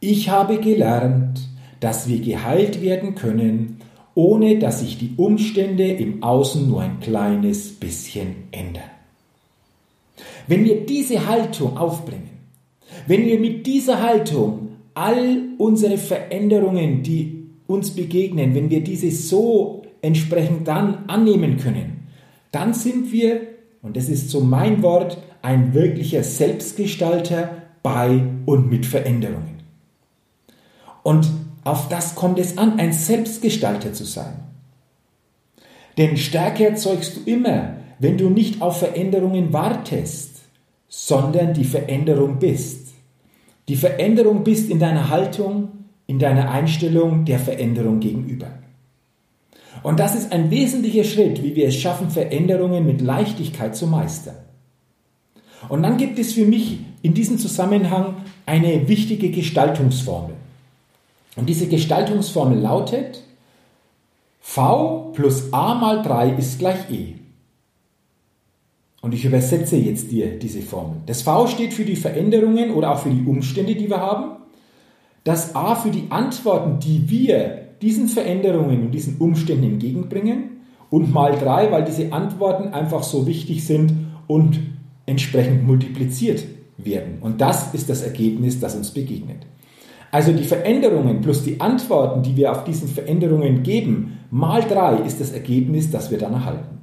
Ich 0.00 0.28
habe 0.28 0.58
gelernt, 0.58 1.40
dass 1.86 2.08
wir 2.08 2.18
geheilt 2.18 2.82
werden 2.82 3.14
können, 3.14 3.76
ohne 4.16 4.58
dass 4.58 4.80
sich 4.80 4.98
die 4.98 5.12
Umstände 5.16 5.84
im 5.84 6.20
Außen 6.20 6.68
nur 6.68 6.82
ein 6.82 6.98
kleines 6.98 7.74
bisschen 7.74 8.48
ändern. 8.50 8.90
Wenn 10.48 10.64
wir 10.64 10.84
diese 10.84 11.28
Haltung 11.28 11.76
aufbringen, 11.76 12.30
wenn 13.06 13.24
wir 13.24 13.38
mit 13.38 13.68
dieser 13.68 14.02
Haltung 14.02 14.70
all 14.94 15.44
unsere 15.58 15.96
Veränderungen, 15.96 17.04
die 17.04 17.44
uns 17.68 17.92
begegnen, 17.92 18.56
wenn 18.56 18.68
wir 18.68 18.82
diese 18.82 19.12
so 19.12 19.82
entsprechend 20.02 20.66
dann 20.66 21.04
annehmen 21.06 21.56
können, 21.56 22.08
dann 22.50 22.74
sind 22.74 23.12
wir, 23.12 23.42
und 23.80 23.96
das 23.96 24.08
ist 24.08 24.30
so 24.30 24.40
mein 24.40 24.82
Wort, 24.82 25.18
ein 25.40 25.72
wirklicher 25.72 26.24
Selbstgestalter 26.24 27.62
bei 27.84 28.24
und 28.44 28.68
mit 28.68 28.86
Veränderungen. 28.86 29.62
Und 31.04 31.30
auf 31.66 31.88
das 31.88 32.14
kommt 32.14 32.38
es 32.38 32.58
an, 32.58 32.78
ein 32.78 32.92
Selbstgestalter 32.92 33.92
zu 33.92 34.04
sein. 34.04 34.34
Denn 35.98 36.16
Stärke 36.16 36.64
erzeugst 36.64 37.16
du 37.16 37.30
immer, 37.30 37.74
wenn 37.98 38.16
du 38.16 38.30
nicht 38.30 38.62
auf 38.62 38.78
Veränderungen 38.78 39.52
wartest, 39.52 40.42
sondern 40.88 41.54
die 41.54 41.64
Veränderung 41.64 42.38
bist. 42.38 42.94
Die 43.68 43.74
Veränderung 43.74 44.44
bist 44.44 44.70
in 44.70 44.78
deiner 44.78 45.10
Haltung, 45.10 45.70
in 46.06 46.20
deiner 46.20 46.52
Einstellung 46.52 47.24
der 47.24 47.40
Veränderung 47.40 47.98
gegenüber. 47.98 48.50
Und 49.82 49.98
das 49.98 50.14
ist 50.14 50.32
ein 50.32 50.50
wesentlicher 50.50 51.04
Schritt, 51.04 51.42
wie 51.42 51.56
wir 51.56 51.66
es 51.66 51.76
schaffen, 51.76 52.10
Veränderungen 52.10 52.86
mit 52.86 53.00
Leichtigkeit 53.00 53.74
zu 53.74 53.88
meistern. 53.88 54.36
Und 55.68 55.82
dann 55.82 55.96
gibt 55.96 56.18
es 56.20 56.34
für 56.34 56.46
mich 56.46 56.78
in 57.02 57.14
diesem 57.14 57.38
Zusammenhang 57.38 58.18
eine 58.46 58.86
wichtige 58.86 59.30
Gestaltungsformel. 59.30 60.35
Und 61.36 61.48
diese 61.48 61.68
Gestaltungsformel 61.68 62.58
lautet, 62.58 63.22
V 64.40 65.12
plus 65.14 65.52
a 65.52 65.74
mal 65.74 66.02
3 66.02 66.30
ist 66.30 66.58
gleich 66.58 66.90
e. 66.90 67.14
Und 69.02 69.12
ich 69.12 69.24
übersetze 69.24 69.76
jetzt 69.76 70.10
dir 70.10 70.38
diese 70.38 70.62
Formel. 70.62 70.96
Das 71.06 71.22
V 71.22 71.46
steht 71.46 71.74
für 71.74 71.84
die 71.84 71.96
Veränderungen 71.96 72.72
oder 72.72 72.92
auch 72.92 72.98
für 73.00 73.10
die 73.10 73.24
Umstände, 73.24 73.74
die 73.74 73.88
wir 73.88 74.00
haben. 74.00 74.36
Das 75.24 75.54
A 75.54 75.74
für 75.74 75.90
die 75.90 76.06
Antworten, 76.10 76.80
die 76.80 77.08
wir 77.10 77.68
diesen 77.82 78.08
Veränderungen 78.08 78.86
und 78.86 78.92
diesen 78.92 79.18
Umständen 79.18 79.64
entgegenbringen. 79.64 80.60
Und 80.88 81.12
mal 81.12 81.36
3, 81.36 81.70
weil 81.72 81.84
diese 81.84 82.12
Antworten 82.12 82.72
einfach 82.72 83.02
so 83.02 83.26
wichtig 83.26 83.64
sind 83.66 83.92
und 84.26 84.58
entsprechend 85.04 85.66
multipliziert 85.66 86.44
werden. 86.78 87.18
Und 87.20 87.40
das 87.40 87.74
ist 87.74 87.90
das 87.90 88.02
Ergebnis, 88.02 88.60
das 88.60 88.76
uns 88.76 88.92
begegnet. 88.92 89.46
Also 90.10 90.32
die 90.32 90.44
Veränderungen 90.44 91.20
plus 91.20 91.42
die 91.42 91.60
Antworten, 91.60 92.22
die 92.22 92.36
wir 92.36 92.52
auf 92.52 92.64
diesen 92.64 92.88
Veränderungen 92.88 93.62
geben, 93.62 94.18
mal 94.30 94.62
drei 94.62 94.96
ist 94.98 95.20
das 95.20 95.32
Ergebnis, 95.32 95.90
das 95.90 96.10
wir 96.10 96.18
dann 96.18 96.34
erhalten. 96.34 96.80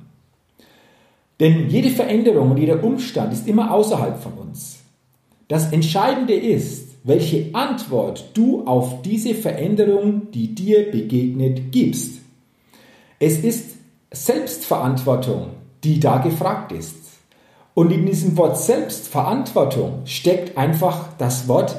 Denn 1.39 1.70
jede 1.70 1.89
Veränderung 1.89 2.51
und 2.51 2.58
jeder 2.58 2.84
Umstand 2.84 3.34
ist 3.34 3.48
immer 3.48 3.74
außerhalb 3.74 4.22
von 4.22 4.34
uns. 4.34 4.80
Das 5.48 5.72
Entscheidende 5.72 6.34
ist, 6.34 6.94
welche 7.03 7.53
Antwort 7.53 8.30
du 8.34 8.65
auf 8.65 9.01
diese 9.01 9.36
Veränderung, 9.36 10.32
die 10.32 10.56
dir 10.56 10.89
begegnet, 10.89 11.72
gibst. 11.72 12.22
Es 13.20 13.39
ist 13.39 13.75
Selbstverantwortung, 14.12 15.48
die 15.84 16.00
da 16.00 16.20
gefragt 16.20 16.72
ist. 16.72 16.96
Und 17.74 17.92
in 17.92 18.06
diesem 18.06 18.38
Wort 18.38 18.58
Selbstverantwortung 18.58 20.01
steckt 20.06 20.58
einfach 20.58 21.10
das 21.18 21.48
Wort 21.48 21.75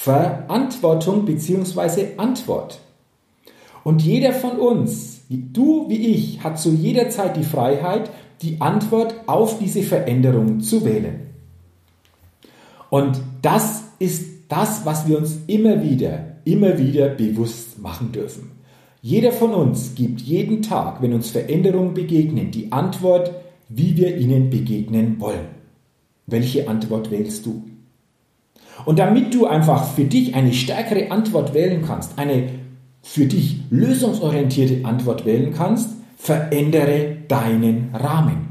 Verantwortung 0.00 1.24
bzw. 1.24 2.18
Antwort. 2.18 2.78
Und 3.82 4.00
jeder 4.00 4.32
von 4.32 4.52
uns, 4.52 5.22
du 5.28 5.88
wie 5.88 5.96
ich, 5.96 6.44
hat 6.44 6.60
zu 6.60 6.70
jeder 6.70 7.10
Zeit 7.10 7.36
die 7.36 7.42
Freiheit, 7.42 8.08
die 8.40 8.60
Antwort 8.60 9.16
auf 9.26 9.58
diese 9.58 9.82
Veränderung 9.82 10.60
zu 10.60 10.84
wählen. 10.84 11.30
Und 12.90 13.20
das 13.42 13.82
ist 13.98 14.24
das, 14.48 14.86
was 14.86 15.08
wir 15.08 15.18
uns 15.18 15.40
immer 15.48 15.82
wieder, 15.82 16.36
immer 16.44 16.78
wieder 16.78 17.08
bewusst 17.08 17.80
machen 17.80 18.12
dürfen. 18.12 18.52
Jeder 19.02 19.32
von 19.32 19.52
uns 19.52 19.96
gibt 19.96 20.20
jeden 20.20 20.62
Tag, 20.62 21.02
wenn 21.02 21.12
uns 21.12 21.30
Veränderungen 21.30 21.94
begegnen, 21.94 22.52
die 22.52 22.70
Antwort, 22.70 23.32
wie 23.68 23.96
wir 23.96 24.16
ihnen 24.16 24.48
begegnen 24.48 25.18
wollen. 25.18 25.48
Welche 26.28 26.68
Antwort 26.68 27.10
wählst 27.10 27.44
du? 27.46 27.64
Und 28.84 28.98
damit 28.98 29.34
du 29.34 29.46
einfach 29.46 29.92
für 29.92 30.04
dich 30.04 30.34
eine 30.34 30.52
stärkere 30.52 31.10
Antwort 31.10 31.54
wählen 31.54 31.82
kannst, 31.86 32.18
eine 32.18 32.48
für 33.02 33.26
dich 33.26 33.60
lösungsorientierte 33.70 34.84
Antwort 34.84 35.24
wählen 35.24 35.52
kannst, 35.54 35.90
verändere 36.16 37.16
deinen 37.28 37.94
Rahmen. 37.94 38.48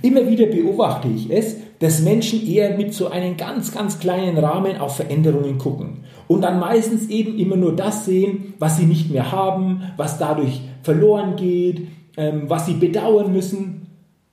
Immer 0.00 0.28
wieder 0.28 0.46
beobachte 0.46 1.08
ich 1.08 1.30
es, 1.30 1.56
dass 1.78 2.00
Menschen 2.00 2.46
eher 2.46 2.76
mit 2.76 2.94
so 2.94 3.10
einem 3.10 3.36
ganz, 3.36 3.72
ganz 3.72 3.98
kleinen 3.98 4.38
Rahmen 4.38 4.78
auf 4.78 4.96
Veränderungen 4.96 5.58
gucken 5.58 6.04
und 6.28 6.42
dann 6.42 6.58
meistens 6.58 7.08
eben 7.08 7.38
immer 7.38 7.56
nur 7.56 7.76
das 7.76 8.06
sehen, 8.06 8.54
was 8.58 8.78
sie 8.78 8.86
nicht 8.86 9.10
mehr 9.10 9.32
haben, 9.32 9.82
was 9.96 10.18
dadurch 10.18 10.60
verloren 10.82 11.36
geht, 11.36 11.88
ähm, 12.16 12.44
was 12.46 12.66
sie 12.66 12.74
bedauern 12.74 13.32
müssen. 13.32 13.88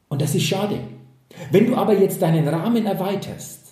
Und 0.07 0.21
das 0.21 0.35
ist 0.35 0.43
schade. 0.43 0.79
Wenn 1.51 1.67
du 1.67 1.75
aber 1.75 1.99
jetzt 1.99 2.21
deinen 2.21 2.47
Rahmen 2.47 2.85
erweiterst 2.85 3.68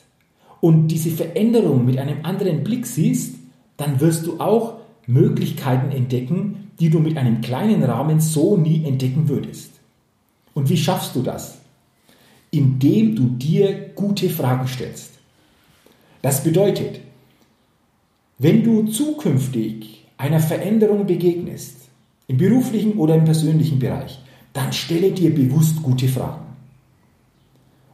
und 0.62 0.88
diese 0.88 1.12
Veränderung 1.12 1.86
mit 1.86 1.98
einem 1.98 2.24
anderen 2.24 2.64
Blick 2.64 2.86
siehst, 2.86 3.36
dann 3.78 4.00
wirst 4.00 4.26
du 4.26 4.40
auch 4.40 4.78
Möglichkeiten 5.06 5.92
entdecken, 5.92 6.72
die 6.80 6.90
du 6.90 7.00
mit 7.00 7.18
einem 7.18 7.42
kleinen 7.42 7.84
Rahmen 7.84 8.20
so 8.20 8.58
nie 8.58 8.84
entdecken 8.86 9.30
würdest. 9.30 9.72
Und 10.54 10.70
wie 10.70 10.78
schaffst 10.78 11.16
du 11.16 11.22
das? 11.22 11.60
indem 12.52 13.16
du 13.16 13.28
dir 13.30 13.92
gute 13.96 14.30
Fragen 14.30 14.68
stellst. 14.68 15.12
Das 16.22 16.44
bedeutet, 16.44 17.02
wenn 18.40 18.64
du 18.64 18.84
zukünftig 18.84 20.06
einer 20.18 20.40
Veränderung 20.40 21.06
begegnest, 21.06 21.76
im 22.28 22.38
beruflichen 22.38 22.94
oder 22.94 23.16
im 23.16 23.26
persönlichen 23.26 23.80
Bereich, 23.80 24.20
dann 24.54 24.74
stelle 24.74 25.12
dir 25.12 25.34
bewusst 25.34 25.82
gute 25.82 26.08
Fragen. 26.08 26.47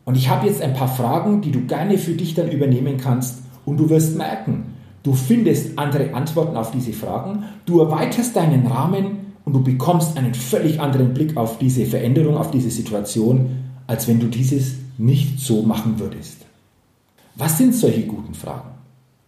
Und 0.06 0.18
ich 0.18 0.30
habe 0.30 0.48
jetzt 0.48 0.62
ein 0.62 0.74
paar 0.74 0.88
Fragen, 0.88 1.42
die 1.42 1.52
du 1.52 1.66
gerne 1.66 1.98
für 1.98 2.14
dich 2.14 2.34
dann 2.34 2.52
übernehmen 2.52 2.98
kannst 2.98 3.44
und 3.66 3.78
du 3.78 3.90
wirst 3.90 4.18
merken, 4.18 4.74
du 5.04 5.14
findest 5.14 5.78
andere 5.78 6.14
Antworten 6.14 6.58
auf 6.58 6.72
diese 6.72 6.94
Fragen, 6.94 7.46
du 7.66 7.80
erweiterst 7.80 8.36
deinen 8.36 8.68
Rahmen 8.68 9.34
und 9.46 9.54
du 9.54 9.64
bekommst 9.64 10.18
einen 10.18 10.34
völlig 10.34 10.80
anderen 10.80 11.14
Blick 11.14 11.38
auf 11.38 11.58
diese 11.58 11.86
Veränderung, 11.86 12.38
auf 12.38 12.52
diese 12.52 12.70
Situation, 12.70 13.64
als 13.88 14.08
wenn 14.08 14.20
du 14.20 14.28
dieses 14.28 14.76
nicht 14.98 15.40
so 15.40 15.64
machen 15.64 16.00
würdest. 16.00 16.46
Was 17.36 17.58
sind 17.58 17.74
solche 17.74 18.04
guten 18.04 18.34
Fragen? 18.34 18.70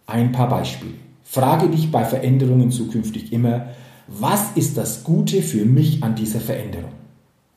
Ein 0.06 0.32
paar 0.32 0.48
Beispiele. 0.48 0.94
Frage 1.24 1.68
dich 1.68 1.90
bei 1.90 2.04
Veränderungen 2.04 2.70
zukünftig 2.70 3.32
immer, 3.32 3.66
was 4.06 4.52
ist 4.54 4.76
das 4.76 5.02
Gute 5.02 5.42
für 5.42 5.64
mich 5.64 6.02
an 6.04 6.14
dieser 6.14 6.38
Veränderung? 6.38 6.92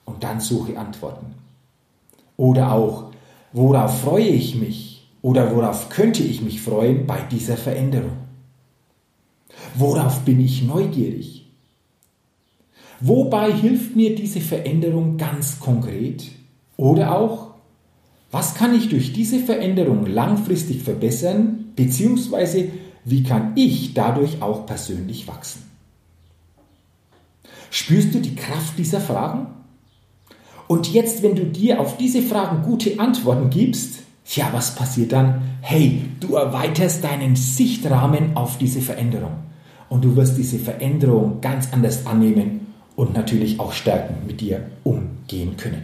Und 0.06 0.24
dann 0.24 0.40
suche 0.40 0.78
Antworten. 0.78 1.28
Oder 2.36 2.72
auch, 2.72 3.09
worauf 3.54 4.02
freue 4.02 4.28
ich 4.28 4.56
mich 4.56 5.08
oder 5.22 5.56
worauf 5.56 5.90
könnte 5.90 6.24
ich 6.24 6.42
mich 6.42 6.62
freuen 6.62 7.06
bei 7.06 7.20
dieser 7.22 7.58
Veränderung? 7.58 8.18
Worauf 9.76 10.22
bin 10.22 10.40
ich 10.40 10.64
neugierig? 10.64 11.48
Wobei 13.02 13.52
hilft 13.54 13.96
mir 13.96 14.16
diese 14.16 14.42
Veränderung 14.42 15.18
ganz 15.18 15.60
konkret? 15.60 16.26
Oder 16.76 17.16
auch, 17.18 17.54
was 18.32 18.56
kann 18.56 18.76
ich 18.76 18.90
durch 18.90 19.14
diese 19.14 19.40
Veränderung 19.40 20.06
langfristig 20.06 20.84
verbessern, 20.84 21.72
beziehungsweise 21.76 22.70
wie 23.06 23.24
kann 23.24 23.54
ich 23.56 23.94
dadurch 23.94 24.42
auch 24.42 24.66
persönlich 24.66 25.28
wachsen? 25.28 25.64
Spürst 27.72 28.14
du 28.14 28.20
die 28.20 28.36
Kraft 28.36 28.78
dieser 28.78 29.00
Fragen? 29.00 29.48
Und 30.70 30.94
jetzt, 30.94 31.24
wenn 31.24 31.34
du 31.34 31.46
dir 31.46 31.80
auf 31.80 31.98
diese 31.98 32.22
Fragen 32.22 32.62
gute 32.62 33.00
Antworten 33.00 33.50
gibst, 33.50 34.04
ja, 34.36 34.50
was 34.52 34.76
passiert 34.76 35.12
dann? 35.12 35.42
Hey, 35.62 36.04
du 36.20 36.36
erweiterst 36.36 37.04
deinen 37.04 37.36
Sichtrahmen 37.36 38.38
auf 38.38 38.60
diese 38.60 38.80
Veränderung. 38.80 39.32
Und 39.90 40.06
du 40.06 40.16
wirst 40.16 40.38
diese 40.38 40.60
Veränderung 40.60 41.42
ganz 41.42 41.74
anders 41.74 42.06
annehmen 42.06 42.68
und 42.96 43.16
natürlich 43.16 43.60
auch 43.60 43.74
stärken 43.74 44.28
mit 44.28 44.42
dir 44.42 44.62
umgehen 44.84 45.58
können. 45.58 45.82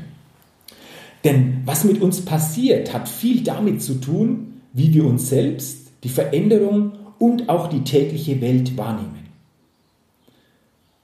Denn 1.23 1.63
was 1.65 1.83
mit 1.83 1.99
uns 1.99 2.23
passiert, 2.23 2.93
hat 2.93 3.09
viel 3.09 3.41
damit 3.41 3.81
zu 3.81 3.95
tun, 3.95 4.61
wie 4.73 4.93
wir 4.93 5.07
uns 5.07 5.29
selbst, 5.29 5.87
die 6.03 6.09
Veränderung 6.09 6.91
und 7.17 7.49
auch 7.49 7.69
die 7.69 7.83
tägliche 7.83 8.39
Welt 8.39 8.77
wahrnehmen. 8.77 9.24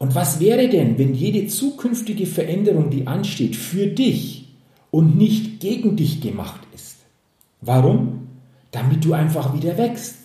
Und 0.01 0.15
was 0.15 0.39
wäre 0.39 0.67
denn, 0.67 0.97
wenn 0.97 1.13
jede 1.13 1.45
zukünftige 1.45 2.25
Veränderung, 2.25 2.89
die 2.89 3.05
ansteht, 3.05 3.55
für 3.55 3.85
dich 3.85 4.47
und 4.89 5.15
nicht 5.15 5.59
gegen 5.59 5.95
dich 5.95 6.21
gemacht 6.21 6.59
ist? 6.73 6.95
Warum? 7.61 8.27
Damit 8.71 9.05
du 9.05 9.13
einfach 9.13 9.53
wieder 9.53 9.77
wächst. 9.77 10.15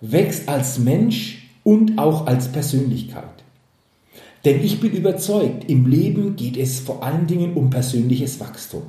Wächst 0.00 0.48
als 0.48 0.78
Mensch 0.78 1.48
und 1.64 1.98
auch 1.98 2.28
als 2.28 2.52
Persönlichkeit. 2.52 3.42
Denn 4.44 4.62
ich 4.62 4.78
bin 4.78 4.92
überzeugt, 4.92 5.68
im 5.68 5.88
Leben 5.88 6.36
geht 6.36 6.56
es 6.56 6.78
vor 6.78 7.02
allen 7.02 7.26
Dingen 7.26 7.54
um 7.54 7.70
persönliches 7.70 8.38
Wachstum. 8.38 8.82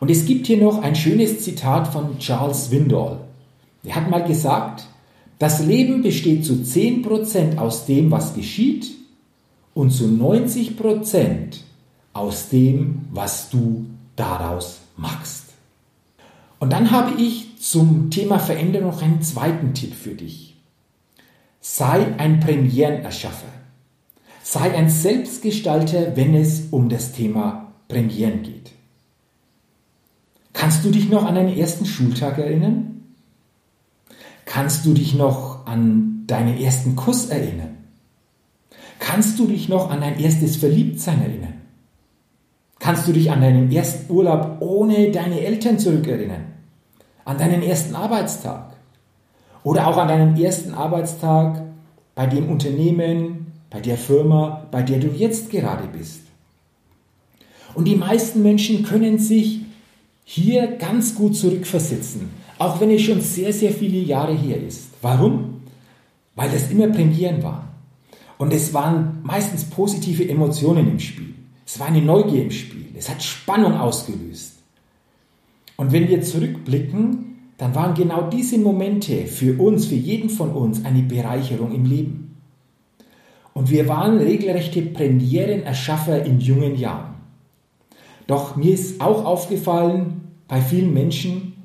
Und 0.00 0.10
es 0.10 0.24
gibt 0.24 0.46
hier 0.46 0.56
noch 0.56 0.80
ein 0.80 0.96
schönes 0.96 1.44
Zitat 1.44 1.88
von 1.88 2.18
Charles 2.18 2.70
Windall. 2.70 3.20
Er 3.84 3.96
hat 3.96 4.08
mal 4.08 4.24
gesagt, 4.24 4.86
das 5.38 5.60
Leben 5.64 6.02
besteht 6.02 6.44
zu 6.44 6.54
10% 6.54 7.58
aus 7.58 7.86
dem, 7.86 8.10
was 8.10 8.34
geschieht 8.34 8.92
und 9.74 9.90
zu 9.90 10.04
90% 10.04 11.58
aus 12.12 12.48
dem, 12.48 13.02
was 13.12 13.50
du 13.50 13.86
daraus 14.16 14.78
machst. 14.96 15.44
Und 16.58 16.72
dann 16.72 16.90
habe 16.90 17.20
ich 17.20 17.56
zum 17.58 18.10
Thema 18.10 18.40
Veränderung 18.40 18.88
noch 18.88 19.02
einen 19.02 19.22
zweiten 19.22 19.74
Tipp 19.74 19.94
für 19.94 20.14
dich. 20.14 20.56
Sei 21.60 22.14
ein 22.18 22.40
Premierenerschaffer. 22.40 23.46
Sei 24.42 24.74
ein 24.74 24.88
Selbstgestalter, 24.88 26.16
wenn 26.16 26.34
es 26.34 26.68
um 26.70 26.88
das 26.88 27.12
Thema 27.12 27.72
Premieren 27.86 28.42
geht. 28.42 28.72
Kannst 30.52 30.84
du 30.84 30.90
dich 30.90 31.08
noch 31.08 31.24
an 31.24 31.36
deinen 31.36 31.56
ersten 31.56 31.86
Schultag 31.86 32.38
erinnern? 32.38 32.97
Kannst 34.48 34.86
du 34.86 34.94
dich 34.94 35.14
noch 35.14 35.66
an 35.66 36.24
deinen 36.26 36.58
ersten 36.58 36.96
Kuss 36.96 37.26
erinnern? 37.26 37.76
Kannst 38.98 39.38
du 39.38 39.46
dich 39.46 39.68
noch 39.68 39.90
an 39.90 40.00
dein 40.00 40.18
erstes 40.18 40.56
Verliebtsein 40.56 41.20
erinnern? 41.20 41.52
Kannst 42.78 43.06
du 43.06 43.12
dich 43.12 43.30
an 43.30 43.42
deinen 43.42 43.70
ersten 43.70 44.10
Urlaub 44.10 44.56
ohne 44.60 45.10
deine 45.10 45.40
Eltern 45.40 45.78
zurückerinnern? 45.78 46.46
An 47.26 47.36
deinen 47.36 47.62
ersten 47.62 47.94
Arbeitstag? 47.94 48.72
Oder 49.64 49.86
auch 49.86 49.98
an 49.98 50.08
deinen 50.08 50.36
ersten 50.40 50.72
Arbeitstag 50.72 51.62
bei 52.14 52.26
dem 52.26 52.48
Unternehmen, 52.48 53.52
bei 53.68 53.80
der 53.80 53.98
Firma, 53.98 54.66
bei 54.70 54.82
der 54.82 54.98
du 54.98 55.08
jetzt 55.08 55.50
gerade 55.50 55.88
bist. 55.88 56.20
Und 57.74 57.84
die 57.84 57.96
meisten 57.96 58.42
Menschen 58.42 58.82
können 58.82 59.18
sich 59.18 59.60
hier 60.24 60.78
ganz 60.78 61.14
gut 61.14 61.36
zurückversetzen, 61.36 62.30
auch 62.58 62.80
wenn 62.80 62.90
es 62.90 63.02
schon 63.02 63.20
sehr, 63.20 63.52
sehr 63.52 63.72
viele 63.72 63.98
Jahre 63.98 64.34
her 64.34 64.60
ist. 64.62 64.90
Warum? 65.00 65.62
Weil 66.34 66.50
das 66.50 66.70
immer 66.70 66.88
Premieren 66.88 67.42
war. 67.42 67.68
Und 68.36 68.52
es 68.52 68.72
waren 68.74 69.20
meistens 69.22 69.64
positive 69.64 70.28
Emotionen 70.28 70.88
im 70.88 71.00
Spiel. 71.00 71.34
Es 71.66 71.78
war 71.78 71.88
eine 71.88 72.02
Neugier 72.02 72.42
im 72.42 72.50
Spiel. 72.50 72.86
Es 72.96 73.08
hat 73.08 73.22
Spannung 73.22 73.74
ausgelöst. 73.74 74.54
Und 75.76 75.92
wenn 75.92 76.08
wir 76.08 76.22
zurückblicken, 76.22 77.36
dann 77.58 77.74
waren 77.74 77.94
genau 77.94 78.28
diese 78.30 78.58
Momente 78.58 79.26
für 79.26 79.60
uns, 79.60 79.86
für 79.86 79.96
jeden 79.96 80.30
von 80.30 80.50
uns 80.50 80.84
eine 80.84 81.02
Bereicherung 81.02 81.74
im 81.74 81.84
Leben. 81.84 82.36
Und 83.52 83.70
wir 83.70 83.88
waren 83.88 84.18
regelrechte 84.18 84.82
Premierenerschaffer 84.82 86.24
in 86.24 86.40
jungen 86.40 86.76
Jahren. 86.76 87.16
Doch 88.28 88.54
mir 88.56 88.72
ist 88.72 89.00
auch 89.00 89.24
aufgefallen 89.24 90.20
bei 90.46 90.60
vielen 90.60 90.94
Menschen, 90.94 91.57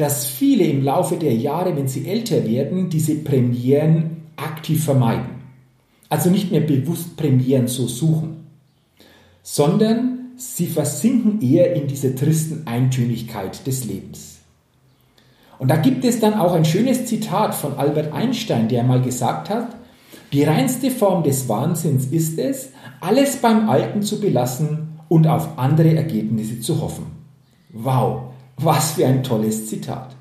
dass 0.00 0.24
viele 0.24 0.64
im 0.64 0.82
Laufe 0.82 1.16
der 1.16 1.34
Jahre, 1.34 1.76
wenn 1.76 1.86
sie 1.86 2.08
älter 2.08 2.46
werden, 2.48 2.88
diese 2.88 3.16
Premieren 3.16 4.22
aktiv 4.36 4.82
vermeiden. 4.82 5.42
Also 6.08 6.30
nicht 6.30 6.50
mehr 6.50 6.62
bewusst 6.62 7.18
Premieren 7.18 7.68
so 7.68 7.86
suchen, 7.86 8.46
sondern 9.42 10.30
sie 10.36 10.68
versinken 10.68 11.42
eher 11.42 11.74
in 11.74 11.86
dieser 11.86 12.14
tristen 12.14 12.66
Eintönigkeit 12.66 13.66
des 13.66 13.84
Lebens. 13.84 14.38
Und 15.58 15.68
da 15.70 15.76
gibt 15.76 16.06
es 16.06 16.18
dann 16.18 16.32
auch 16.32 16.54
ein 16.54 16.64
schönes 16.64 17.04
Zitat 17.04 17.54
von 17.54 17.74
Albert 17.74 18.14
Einstein, 18.14 18.68
der 18.68 18.82
mal 18.84 19.02
gesagt 19.02 19.50
hat, 19.50 19.76
die 20.32 20.44
reinste 20.44 20.90
Form 20.90 21.24
des 21.24 21.46
Wahnsinns 21.46 22.06
ist 22.06 22.38
es, 22.38 22.70
alles 23.02 23.36
beim 23.36 23.68
Alten 23.68 24.00
zu 24.00 24.18
belassen 24.18 24.98
und 25.10 25.26
auf 25.26 25.58
andere 25.58 25.94
Ergebnisse 25.94 26.60
zu 26.60 26.80
hoffen. 26.80 27.04
Wow, 27.72 28.29
was 28.62 28.92
für 28.92 29.06
ein 29.06 29.22
tolles 29.22 29.68
Zitat. 29.68 30.16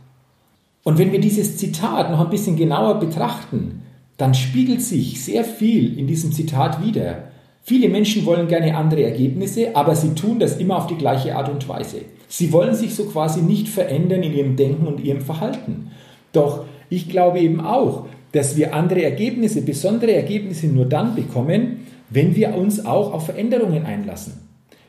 Und 0.84 0.98
wenn 0.98 1.12
wir 1.12 1.20
dieses 1.20 1.58
Zitat 1.58 2.10
noch 2.12 2.20
ein 2.20 2.30
bisschen 2.30 2.56
genauer 2.56 3.00
betrachten, 3.00 3.84
dann 4.18 4.34
spiegelt 4.34 4.82
sich 4.82 5.24
sehr 5.24 5.44
viel 5.44 5.98
in 5.98 6.08
diesem 6.08 6.32
Zitat 6.32 6.84
wieder. 6.86 7.30
Viele 7.62 7.90
Menschen 7.90 8.26
wollen 8.26 8.48
gerne 8.48 8.76
andere 8.76 9.04
Ergebnisse, 9.04 9.76
aber 9.76 9.96
sie 9.96 10.14
tun 10.16 10.40
das 10.40 10.58
immer 10.58 10.78
auf 10.78 10.88
die 10.88 10.98
gleiche 10.98 11.36
Art 11.36 11.50
und 11.50 11.68
Weise. 11.70 12.02
Sie 12.28 12.52
wollen 12.52 12.76
sich 12.76 12.96
so 12.96 13.06
quasi 13.06 13.42
nicht 13.42 13.68
verändern 13.68 14.24
in 14.24 14.34
ihrem 14.34 14.56
Denken 14.56 14.88
und 14.88 15.00
ihrem 15.00 15.22
Verhalten. 15.22 15.92
Doch 16.32 16.66
ich 16.90 17.10
glaube 17.10 17.40
eben 17.40 17.62
auch, 17.62 18.06
dass 18.32 18.58
wir 18.58 18.74
andere 18.74 19.04
Ergebnisse, 19.04 19.62
besondere 19.62 20.14
Ergebnisse 20.14 20.68
nur 20.68 20.86
dann 20.86 21.16
bekommen, 21.16 21.88
wenn 22.10 22.36
wir 22.36 22.56
uns 22.56 22.86
auch 22.86 23.14
auf 23.14 23.26
Veränderungen 23.26 23.86
einlassen. 23.86 24.34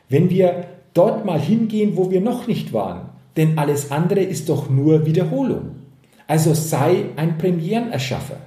Wenn 0.09 0.29
wir 0.29 0.65
dort 0.93 1.25
mal 1.25 1.39
hingehen, 1.39 1.95
wo 1.95 2.11
wir 2.11 2.21
noch 2.21 2.47
nicht 2.47 2.73
waren. 2.73 3.09
Denn 3.37 3.57
alles 3.57 3.91
andere 3.91 4.21
ist 4.21 4.49
doch 4.49 4.69
nur 4.69 5.05
Wiederholung. 5.05 5.75
Also 6.27 6.53
sei 6.53 7.05
ein 7.15 7.37
Premierenerschaffer. 7.37 8.37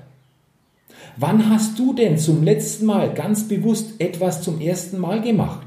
Wann 1.17 1.49
hast 1.49 1.79
du 1.79 1.95
denn 1.95 2.19
zum 2.19 2.43
letzten 2.43 2.87
Mal 2.87 3.15
ganz 3.15 3.47
bewusst 3.47 4.01
etwas 4.01 4.43
zum 4.43 4.61
ersten 4.61 4.99
Mal 4.99 5.21
gemacht? 5.21 5.67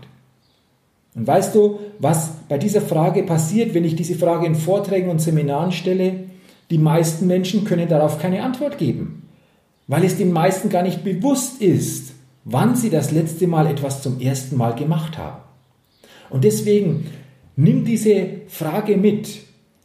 Und 1.16 1.26
weißt 1.26 1.56
du, 1.56 1.80
was 2.00 2.30
bei 2.48 2.58
dieser 2.58 2.82
Frage 2.82 3.24
passiert, 3.24 3.74
wenn 3.74 3.86
ich 3.86 3.96
diese 3.96 4.16
Frage 4.16 4.46
in 4.46 4.56
Vorträgen 4.56 5.10
und 5.10 5.20
Seminaren 5.20 5.72
stelle? 5.72 6.26
Die 6.70 6.78
meisten 6.78 7.28
Menschen 7.28 7.64
können 7.64 7.88
darauf 7.88 8.20
keine 8.20 8.44
Antwort 8.44 8.78
geben, 8.78 9.24
weil 9.88 10.04
es 10.04 10.18
den 10.18 10.32
meisten 10.32 10.70
gar 10.70 10.84
nicht 10.84 11.04
bewusst 11.04 11.62
ist, 11.62 12.14
wann 12.44 12.76
sie 12.76 12.90
das 12.90 13.12
letzte 13.12 13.48
Mal 13.48 13.68
etwas 13.68 14.02
zum 14.02 14.20
ersten 14.20 14.58
Mal 14.58 14.76
gemacht 14.76 15.18
haben. 15.18 15.42
Und 16.30 16.44
deswegen 16.44 17.06
nimm 17.58 17.84
diese 17.84 18.28
Frage 18.48 18.96
mit 18.96 19.40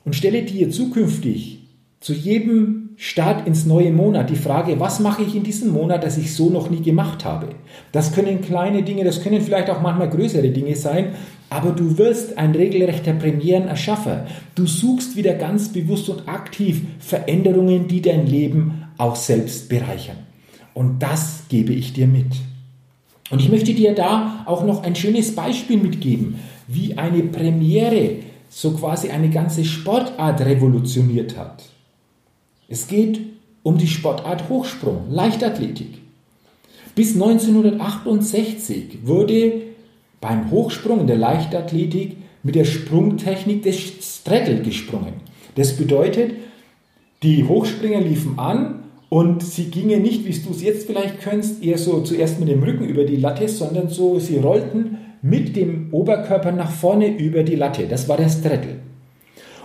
und 0.04 0.14
stelle 0.14 0.42
dir 0.42 0.70
zukünftig 0.70 1.58
zu 1.98 2.12
jedem 2.12 2.90
Start 2.96 3.46
ins 3.46 3.64
neue 3.64 3.90
Monat 3.90 4.30
die 4.30 4.37
Frage, 4.37 4.78
was 4.78 5.00
mache 5.00 5.22
ich 5.22 5.35
in 5.35 5.42
diesem 5.42 5.72
Monat, 5.72 6.04
das 6.04 6.18
ich 6.18 6.35
so 6.35 6.50
noch 6.50 6.70
nie 6.70 6.82
gemacht 6.82 7.24
habe? 7.24 7.48
Das 7.90 8.12
können 8.12 8.42
kleine 8.42 8.82
Dinge, 8.82 9.02
das 9.02 9.22
können 9.22 9.40
vielleicht 9.40 9.70
auch 9.70 9.80
manchmal 9.80 10.11
größere 10.11 10.50
Dinge 10.50 10.76
sein, 10.76 11.14
aber 11.48 11.70
du 11.70 11.98
wirst 11.98 12.38
ein 12.38 12.52
regelrechter 12.52 13.14
Premierenerschaffer. 13.14 14.26
Du 14.54 14.66
suchst 14.66 15.16
wieder 15.16 15.35
ganz 15.35 15.70
bewusst 15.70 16.08
und 16.08 16.28
aktiv 16.28 16.82
Veränderungen, 17.00 17.88
die 17.88 18.02
dein 18.02 18.26
Leben 18.26 18.85
auch 18.98 19.16
selbst 19.16 19.68
bereichern. 19.68 20.18
Und 20.74 21.02
das 21.02 21.44
gebe 21.48 21.72
ich 21.72 21.92
dir 21.92 22.06
mit. 22.06 22.32
Und 23.30 23.40
ich 23.40 23.48
möchte 23.48 23.74
dir 23.74 23.94
da 23.94 24.42
auch 24.46 24.64
noch 24.64 24.82
ein 24.82 24.94
schönes 24.94 25.35
Beispiel 25.35 25.78
mitgeben, 25.78 26.37
wie 26.68 26.96
eine 26.96 27.22
Premiere 27.25 28.16
so 28.48 28.72
quasi 28.72 29.09
eine 29.09 29.31
ganze 29.31 29.64
Sportart 29.64 30.40
revolutioniert 30.42 31.38
hat. 31.38 31.64
Es 32.68 32.87
geht 32.87 33.20
um 33.62 33.79
die 33.79 33.87
Sportart 33.87 34.48
Hochsprung, 34.48 35.11
Leichtathletik. 35.11 35.98
Bis 36.94 37.14
1968 37.14 38.98
wurde 39.05 39.53
beim 40.20 40.51
Hochsprung 40.51 41.01
in 41.01 41.07
der 41.07 41.16
Leichtathletik 41.16 42.16
mit 42.42 42.55
der 42.55 42.64
Sprungtechnik 42.64 43.62
des 43.62 43.79
Straddle 43.79 44.61
gesprungen. 44.62 45.14
Das 45.55 45.77
bedeutet, 45.77 46.33
die 47.22 47.44
Hochspringer 47.44 48.01
liefen 48.01 48.38
an 48.38 48.85
und 49.09 49.42
sie 49.42 49.66
gingen 49.66 50.03
nicht, 50.03 50.25
wie 50.25 50.33
du 50.33 50.51
es 50.51 50.62
jetzt 50.62 50.87
vielleicht 50.87 51.20
könntest, 51.20 51.62
eher 51.62 51.79
so 51.79 52.01
zuerst 52.01 52.40
mit 52.40 52.48
dem 52.48 52.62
Rücken 52.62 52.85
über 52.85 53.05
die 53.05 53.16
Latte, 53.16 53.48
sondern 53.48 53.88
so, 53.88 54.18
sie 54.18 54.38
rollten 54.38 54.98
mit 55.22 55.56
dem 55.56 55.88
Oberkörper 55.92 56.52
nach 56.52 56.70
vorne 56.70 57.06
über 57.16 57.44
die 57.44 57.54
Latte. 57.54 57.87
Das 57.87 58.08
war 58.08 58.16
der 58.16 58.28
Straddle. 58.28 58.80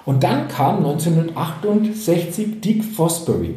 Und 0.06 0.24
dann 0.24 0.48
kam 0.48 0.78
1968 0.78 2.62
Dick 2.62 2.86
Fosbury 2.86 3.56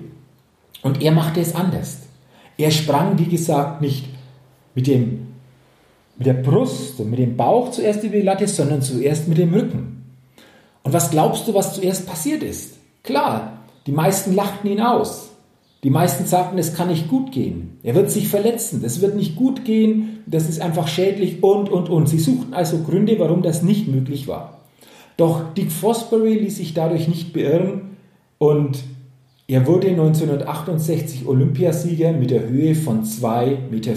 und 0.83 1.03
er 1.03 1.13
machte 1.13 1.41
es 1.41 1.55
anders. 1.55 1.99
Er 2.57 2.71
sprang, 2.71 3.19
wie 3.19 3.27
gesagt, 3.27 3.81
nicht 3.81 4.07
mit 4.75 4.87
dem 4.87 5.29
mit 6.17 6.27
der 6.27 6.35
Brust 6.35 7.01
und 7.01 7.09
mit 7.09 7.19
dem 7.19 7.35
Bauch 7.35 7.71
zuerst 7.71 8.05
über 8.05 8.17
die 8.17 8.23
Latte, 8.23 8.47
sondern 8.47 8.83
zuerst 8.83 9.27
mit 9.27 9.39
dem 9.39 9.55
Rücken. 9.55 10.05
Und 10.83 10.93
was 10.93 11.11
glaubst 11.11 11.49
du, 11.49 11.55
was 11.55 11.75
zuerst 11.75 12.07
passiert 12.07 12.43
ist? 12.43 12.77
Klar, 13.03 13.61
die 13.87 13.93
meisten 13.93 14.35
lachten 14.35 14.69
ihn 14.69 14.83
aus. 14.83 15.30
Die 15.83 15.91
meisten 15.91 16.27
sagten, 16.27 16.59
es 16.59 16.75
kann 16.75 16.89
nicht 16.89 17.09
gut 17.09 17.33
gehen. 17.33 17.79
Er 17.83 17.95
wird 17.95 18.11
sich 18.11 18.29
verletzen. 18.29 18.83
Das 18.83 19.01
wird 19.01 19.17
nicht 19.17 19.35
gut 19.35 19.65
gehen. 19.65 20.23
Das 20.27 20.49
ist 20.49 20.61
einfach 20.61 20.89
schädlich 20.89 21.43
und, 21.43 21.71
und, 21.71 21.89
und. 21.89 22.09
Sie 22.09 22.19
suchten 22.19 22.53
also 22.53 22.79
Gründe, 22.81 23.19
warum 23.19 23.43
das 23.43 23.63
nicht 23.63 23.89
möglich 23.89 24.29
war. 24.29 24.61
Doch 25.17 25.55
Dick 25.55 25.73
Fosbury 25.73 26.35
ließ 26.35 26.57
sich 26.57 26.75
dadurch 26.75 27.09
nicht 27.09 27.33
beirren 27.33 27.97
und 28.39 28.79
er 29.49 29.67
wurde 29.67 29.89
1968 29.89 31.27
Olympiasieger 31.27 32.13
mit 32.13 32.31
der 32.31 32.49
Höhe 32.49 32.75
von 32.75 33.05
2,24 33.05 33.71
Meter. 33.71 33.91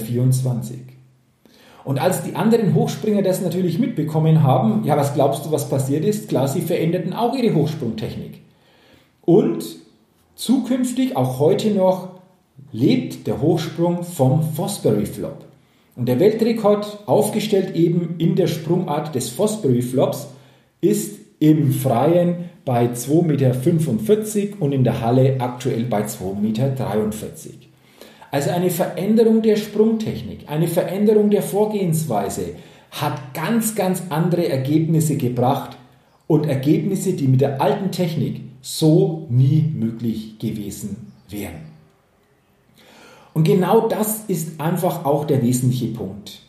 Und 1.84 2.02
als 2.02 2.24
die 2.24 2.36
anderen 2.36 2.74
Hochspringer 2.74 3.22
das 3.22 3.42
natürlich 3.42 3.78
mitbekommen 3.78 4.42
haben, 4.44 4.84
ja, 4.86 4.98
was 4.98 5.14
glaubst 5.14 5.46
du, 5.46 5.52
was 5.52 5.70
passiert 5.70 6.06
ist? 6.06 6.30
Klar, 6.30 6.48
sie 6.48 6.62
veränderten 6.62 7.14
auch 7.14 7.36
ihre 7.36 7.54
Hochsprungtechnik. 7.54 8.40
Und 9.22 9.64
zukünftig, 10.36 11.16
auch 11.16 11.40
heute 11.40 11.72
noch, 11.72 12.10
lebt 12.72 13.28
der 13.28 13.42
Hochsprung 13.42 14.04
vom 14.04 14.44
Fosbury 14.44 15.06
Flop. 15.06 15.46
Und 15.96 16.08
der 16.08 16.20
Weltrekord, 16.20 17.04
aufgestellt 17.06 17.76
eben 17.76 18.16
in 18.18 18.36
der 18.36 18.48
Sprungart 18.48 19.14
des 19.14 19.30
Fosbury 19.30 19.82
Flops, 19.82 20.28
ist 20.82 21.20
im 21.40 21.72
Freien 21.72 22.50
bei 22.66 22.86
2,45 22.86 23.24
Meter 23.24 24.62
und 24.62 24.72
in 24.72 24.84
der 24.84 25.02
Halle 25.02 25.36
aktuell 25.40 25.84
bei 25.84 26.02
2,43 26.02 26.42
Meter. 26.42 26.74
Also 28.32 28.50
eine 28.50 28.72
Veränderung 28.72 29.44
der 29.44 29.58
Sprungtechnik, 29.58 30.46
eine 30.48 30.68
Veränderung 30.68 31.30
der 31.30 31.44
Vorgehensweise 31.44 32.56
hat 32.90 33.34
ganz, 33.34 33.76
ganz 33.76 34.04
andere 34.10 34.48
Ergebnisse 34.48 35.18
gebracht 35.18 35.78
und 36.26 36.48
Ergebnisse, 36.48 37.14
die 37.14 37.28
mit 37.28 37.42
der 37.42 37.62
alten 37.62 37.92
Technik 37.92 38.42
so 38.64 39.28
nie 39.30 39.66
möglich 39.78 40.40
gewesen 40.40 41.12
wären. 41.30 41.74
Und 43.34 43.44
genau 43.44 43.90
das 43.90 44.24
ist 44.30 44.60
einfach 44.60 45.04
auch 45.04 45.26
der 45.26 45.42
wesentliche 45.42 45.88
Punkt. 45.88 46.40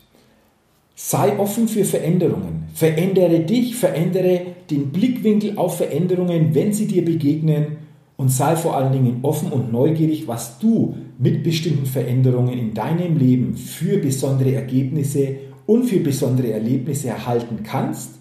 Sei 0.95 1.37
offen 1.37 1.67
für 1.67 1.83
Veränderungen. 1.83 2.69
Verändere 2.73 3.41
dich, 3.41 3.75
verändere 3.75 4.41
den 4.69 4.91
Blickwinkel 4.91 5.57
auf 5.57 5.77
Veränderungen, 5.77 6.55
wenn 6.55 6.71
sie 6.71 6.87
dir 6.87 7.03
begegnen 7.03 7.77
und 8.15 8.29
sei 8.29 8.55
vor 8.55 8.77
allen 8.77 8.93
Dingen 8.93 9.19
offen 9.23 9.51
und 9.51 9.73
neugierig, 9.73 10.25
was 10.25 10.57
du 10.59 10.95
mit 11.19 11.43
bestimmten 11.43 11.85
Veränderungen 11.85 12.57
in 12.57 12.73
deinem 12.73 13.17
Leben 13.17 13.57
für 13.57 13.97
besondere 13.97 14.53
Ergebnisse 14.53 15.35
und 15.65 15.83
für 15.83 15.99
besondere 15.99 16.51
Erlebnisse 16.51 17.09
erhalten 17.09 17.63
kannst, 17.63 18.11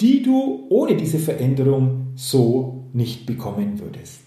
die 0.00 0.22
du 0.22 0.66
ohne 0.70 0.96
diese 0.96 1.20
Veränderung 1.20 2.08
so 2.16 2.81
nicht 2.92 3.26
bekommen 3.26 3.80
würdest. 3.80 4.20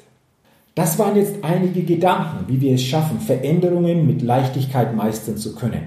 Das 0.75 0.99
waren 0.99 1.15
jetzt 1.15 1.35
einige 1.41 1.83
Gedanken, 1.83 2.45
wie 2.47 2.59
wir 2.59 2.75
es 2.75 2.83
schaffen, 2.83 3.19
Veränderungen 3.19 4.05
mit 4.05 4.21
Leichtigkeit 4.21 4.95
meistern 4.95 5.37
zu 5.37 5.55
können. 5.55 5.83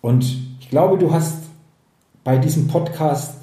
Und 0.00 0.38
ich 0.60 0.70
glaube, 0.70 0.96
du 0.96 1.12
hast 1.12 1.44
bei 2.24 2.38
diesem 2.38 2.66
Podcast 2.66 3.38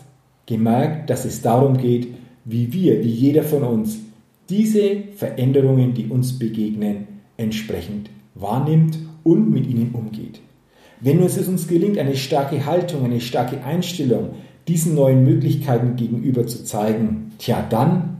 gemerkt, 0.45 1.09
dass 1.09 1.25
es 1.25 1.41
darum 1.41 1.77
geht, 1.77 2.07
wie 2.43 2.71
wir, 2.73 3.03
wie 3.03 3.09
jeder 3.09 3.43
von 3.43 3.63
uns, 3.63 3.99
diese 4.49 5.03
Veränderungen, 5.15 5.93
die 5.93 6.07
uns 6.07 6.37
begegnen, 6.37 7.07
entsprechend 7.37 8.09
wahrnimmt 8.35 8.99
und 9.23 9.51
mit 9.51 9.67
ihnen 9.67 9.91
umgeht. 9.93 10.39
Wenn 11.01 11.21
es 11.21 11.37
uns 11.47 11.67
gelingt, 11.67 11.97
eine 11.97 12.15
starke 12.15 12.65
Haltung, 12.65 13.03
eine 13.05 13.21
starke 13.21 13.63
Einstellung 13.63 14.35
diesen 14.67 14.95
neuen 14.95 15.23
Möglichkeiten 15.23 15.95
gegenüber 15.95 16.47
zu 16.47 16.63
zeigen, 16.63 17.33
tja, 17.37 17.65
dann 17.69 18.17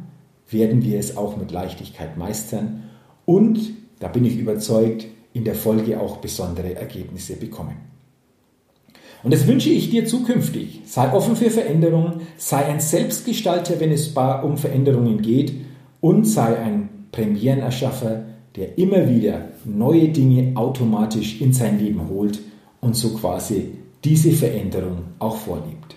werden 0.49 0.83
wir 0.83 0.99
es 0.99 1.17
auch 1.17 1.37
mit 1.37 1.51
Leichtigkeit 1.51 2.17
meistern 2.17 2.83
und, 3.25 3.59
da 3.99 4.07
bin 4.07 4.25
ich 4.25 4.37
überzeugt, 4.37 5.07
in 5.33 5.43
der 5.43 5.55
Folge 5.55 5.99
auch 5.99 6.17
besondere 6.17 6.75
Ergebnisse 6.75 7.35
bekommen. 7.35 7.75
Und 9.23 9.33
das 9.33 9.47
wünsche 9.47 9.69
ich 9.69 9.89
dir 9.89 10.05
zukünftig. 10.05 10.81
Sei 10.85 11.11
offen 11.11 11.35
für 11.35 11.49
Veränderungen, 11.49 12.21
sei 12.37 12.65
ein 12.65 12.79
Selbstgestalter, 12.79 13.79
wenn 13.79 13.91
es 13.91 14.09
um 14.09 14.57
Veränderungen 14.57 15.21
geht 15.21 15.51
und 15.99 16.25
sei 16.25 16.59
ein 16.59 16.89
Premierenerschaffer, 17.11 18.23
der 18.55 18.77
immer 18.77 19.09
wieder 19.09 19.49
neue 19.65 20.09
Dinge 20.09 20.55
automatisch 20.55 21.41
in 21.41 21.53
sein 21.53 21.79
Leben 21.79 22.07
holt 22.07 22.39
und 22.81 22.95
so 22.95 23.09
quasi 23.15 23.71
diese 24.03 24.31
Veränderung 24.31 24.99
auch 25.17 25.37
vorlebt. 25.37 25.95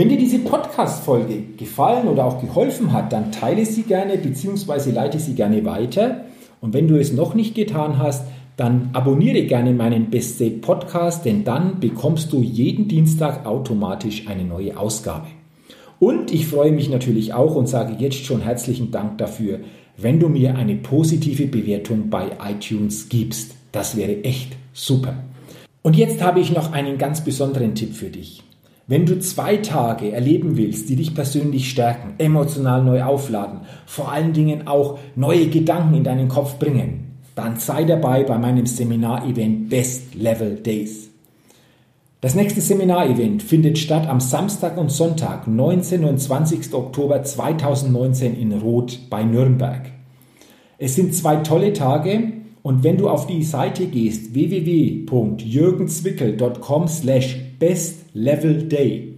Wenn 0.00 0.08
dir 0.08 0.16
diese 0.16 0.38
Podcast-Folge 0.38 1.42
gefallen 1.58 2.08
oder 2.08 2.24
auch 2.24 2.40
geholfen 2.40 2.94
hat, 2.94 3.12
dann 3.12 3.32
teile 3.32 3.66
sie 3.66 3.82
gerne 3.82 4.16
bzw. 4.16 4.92
leite 4.92 5.18
sie 5.18 5.34
gerne 5.34 5.62
weiter. 5.66 6.24
Und 6.62 6.72
wenn 6.72 6.88
du 6.88 6.98
es 6.98 7.12
noch 7.12 7.34
nicht 7.34 7.54
getan 7.54 7.98
hast, 7.98 8.24
dann 8.56 8.88
abonniere 8.94 9.42
gerne 9.42 9.74
meinen 9.74 10.08
Best 10.08 10.36
State 10.36 10.60
Podcast, 10.60 11.26
denn 11.26 11.44
dann 11.44 11.80
bekommst 11.80 12.32
du 12.32 12.40
jeden 12.40 12.88
Dienstag 12.88 13.44
automatisch 13.44 14.26
eine 14.26 14.44
neue 14.44 14.78
Ausgabe. 14.78 15.26
Und 15.98 16.32
ich 16.32 16.46
freue 16.46 16.72
mich 16.72 16.88
natürlich 16.88 17.34
auch 17.34 17.54
und 17.54 17.68
sage 17.68 17.96
jetzt 17.98 18.24
schon 18.24 18.40
herzlichen 18.40 18.90
Dank 18.90 19.18
dafür, 19.18 19.58
wenn 19.98 20.18
du 20.18 20.30
mir 20.30 20.56
eine 20.56 20.76
positive 20.76 21.46
Bewertung 21.46 22.08
bei 22.08 22.38
iTunes 22.42 23.10
gibst. 23.10 23.54
Das 23.70 23.98
wäre 23.98 24.24
echt 24.24 24.56
super. 24.72 25.24
Und 25.82 25.94
jetzt 25.94 26.22
habe 26.22 26.40
ich 26.40 26.52
noch 26.52 26.72
einen 26.72 26.96
ganz 26.96 27.22
besonderen 27.22 27.74
Tipp 27.74 27.92
für 27.92 28.08
dich. 28.08 28.42
Wenn 28.90 29.06
du 29.06 29.18
zwei 29.20 29.56
Tage 29.58 30.10
erleben 30.10 30.56
willst, 30.56 30.88
die 30.88 30.96
dich 30.96 31.14
persönlich 31.14 31.70
stärken, 31.70 32.14
emotional 32.18 32.82
neu 32.82 33.04
aufladen, 33.04 33.60
vor 33.86 34.10
allen 34.10 34.32
Dingen 34.32 34.66
auch 34.66 34.98
neue 35.14 35.46
Gedanken 35.46 35.94
in 35.94 36.02
deinen 36.02 36.26
Kopf 36.26 36.58
bringen, 36.58 37.20
dann 37.36 37.60
sei 37.60 37.84
dabei 37.84 38.24
bei 38.24 38.36
meinem 38.36 38.66
Seminar-Event 38.66 39.70
Best 39.70 40.16
Level 40.16 40.56
Days. 40.56 41.08
Das 42.20 42.34
nächste 42.34 42.60
Seminarevent 42.60 43.44
findet 43.44 43.78
statt 43.78 44.08
am 44.08 44.18
Samstag 44.18 44.76
und 44.76 44.90
Sonntag, 44.90 45.46
19. 45.46 46.04
und 46.04 46.18
20. 46.18 46.74
Oktober 46.74 47.22
2019 47.22 48.36
in 48.36 48.50
Roth 48.54 49.08
bei 49.08 49.22
Nürnberg. 49.22 49.82
Es 50.78 50.96
sind 50.96 51.14
zwei 51.14 51.36
tolle 51.36 51.74
Tage 51.74 52.32
und 52.64 52.82
wenn 52.82 52.96
du 52.96 53.08
auf 53.08 53.28
die 53.28 53.44
Seite 53.44 53.86
gehst 53.86 54.34
www.jürgenzwickel.com 54.34 56.88
slash 56.88 57.36
bestlevelday 58.12 59.14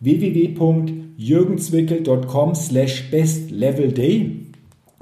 www.jürgenzwickel.com 0.00 2.54
slash 2.54 3.10
bestlevelday 3.10 4.44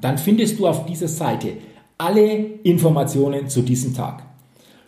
dann 0.02 0.18
findest 0.18 0.58
du 0.58 0.66
auf 0.66 0.84
dieser 0.84 1.08
Seite 1.08 1.54
alle 1.96 2.34
Informationen 2.64 3.48
zu 3.48 3.62
diesem 3.62 3.94
Tag. 3.94 4.26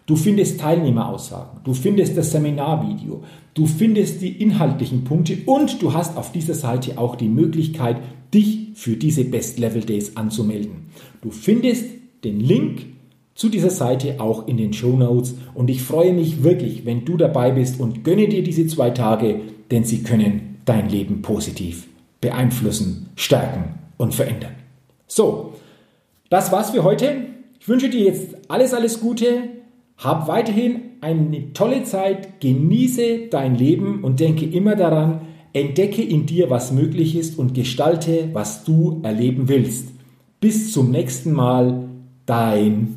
Du 0.06 0.16
findest 0.16 0.60
Teilnehmeraussagen, 0.60 1.60
du 1.64 1.72
findest 1.72 2.18
das 2.18 2.32
Seminarvideo, 2.32 3.22
du 3.54 3.66
findest 3.66 4.20
die 4.20 4.42
inhaltlichen 4.42 5.04
Punkte 5.04 5.38
und 5.46 5.80
du 5.80 5.94
hast 5.94 6.18
auf 6.18 6.32
dieser 6.32 6.54
Seite 6.54 6.98
auch 6.98 7.16
die 7.16 7.28
Möglichkeit, 7.28 7.96
dich 8.34 8.72
für 8.74 8.96
diese 8.96 9.24
Best 9.24 9.58
Level 9.58 9.82
Days 9.82 10.16
anzumelden. 10.16 10.88
Du 11.22 11.30
findest 11.30 11.86
den 12.24 12.40
Link 12.40 12.86
zu 13.34 13.48
dieser 13.48 13.70
Seite 13.70 14.20
auch 14.20 14.46
in 14.46 14.56
den 14.56 14.72
Show 14.72 14.96
Notes 14.96 15.34
und 15.54 15.68
ich 15.68 15.82
freue 15.82 16.12
mich 16.12 16.42
wirklich, 16.44 16.86
wenn 16.86 17.04
du 17.04 17.16
dabei 17.16 17.50
bist 17.50 17.80
und 17.80 18.04
gönne 18.04 18.28
dir 18.28 18.42
diese 18.42 18.66
zwei 18.66 18.90
Tage, 18.90 19.40
denn 19.70 19.84
sie 19.84 20.02
können 20.02 20.58
dein 20.64 20.88
Leben 20.88 21.22
positiv 21.22 21.88
beeinflussen, 22.20 23.10
stärken 23.16 23.74
und 23.96 24.14
verändern. 24.14 24.54
So, 25.06 25.52
das 26.30 26.52
war's 26.52 26.70
für 26.70 26.84
heute. 26.84 27.26
Ich 27.60 27.68
wünsche 27.68 27.90
dir 27.90 28.04
jetzt 28.04 28.36
alles, 28.48 28.72
alles 28.72 29.00
Gute. 29.00 29.42
Hab 29.98 30.26
weiterhin 30.26 30.80
eine 31.00 31.52
tolle 31.52 31.84
Zeit, 31.84 32.40
genieße 32.40 33.28
dein 33.30 33.56
Leben 33.56 34.02
und 34.02 34.20
denke 34.20 34.46
immer 34.46 34.74
daran, 34.74 35.20
entdecke 35.52 36.02
in 36.02 36.26
dir, 36.26 36.50
was 36.50 36.72
möglich 36.72 37.14
ist 37.14 37.38
und 37.38 37.54
gestalte, 37.54 38.30
was 38.32 38.64
du 38.64 39.00
erleben 39.02 39.48
willst. 39.48 39.88
Bis 40.40 40.72
zum 40.72 40.90
nächsten 40.90 41.32
Mal, 41.32 41.88
dein 42.26 42.96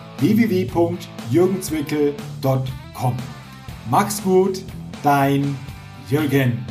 www.jürgenzwickel.com. 0.21 3.15
Mach's 3.89 4.23
gut, 4.23 4.61
dein 5.03 5.57
Jürgen. 6.09 6.65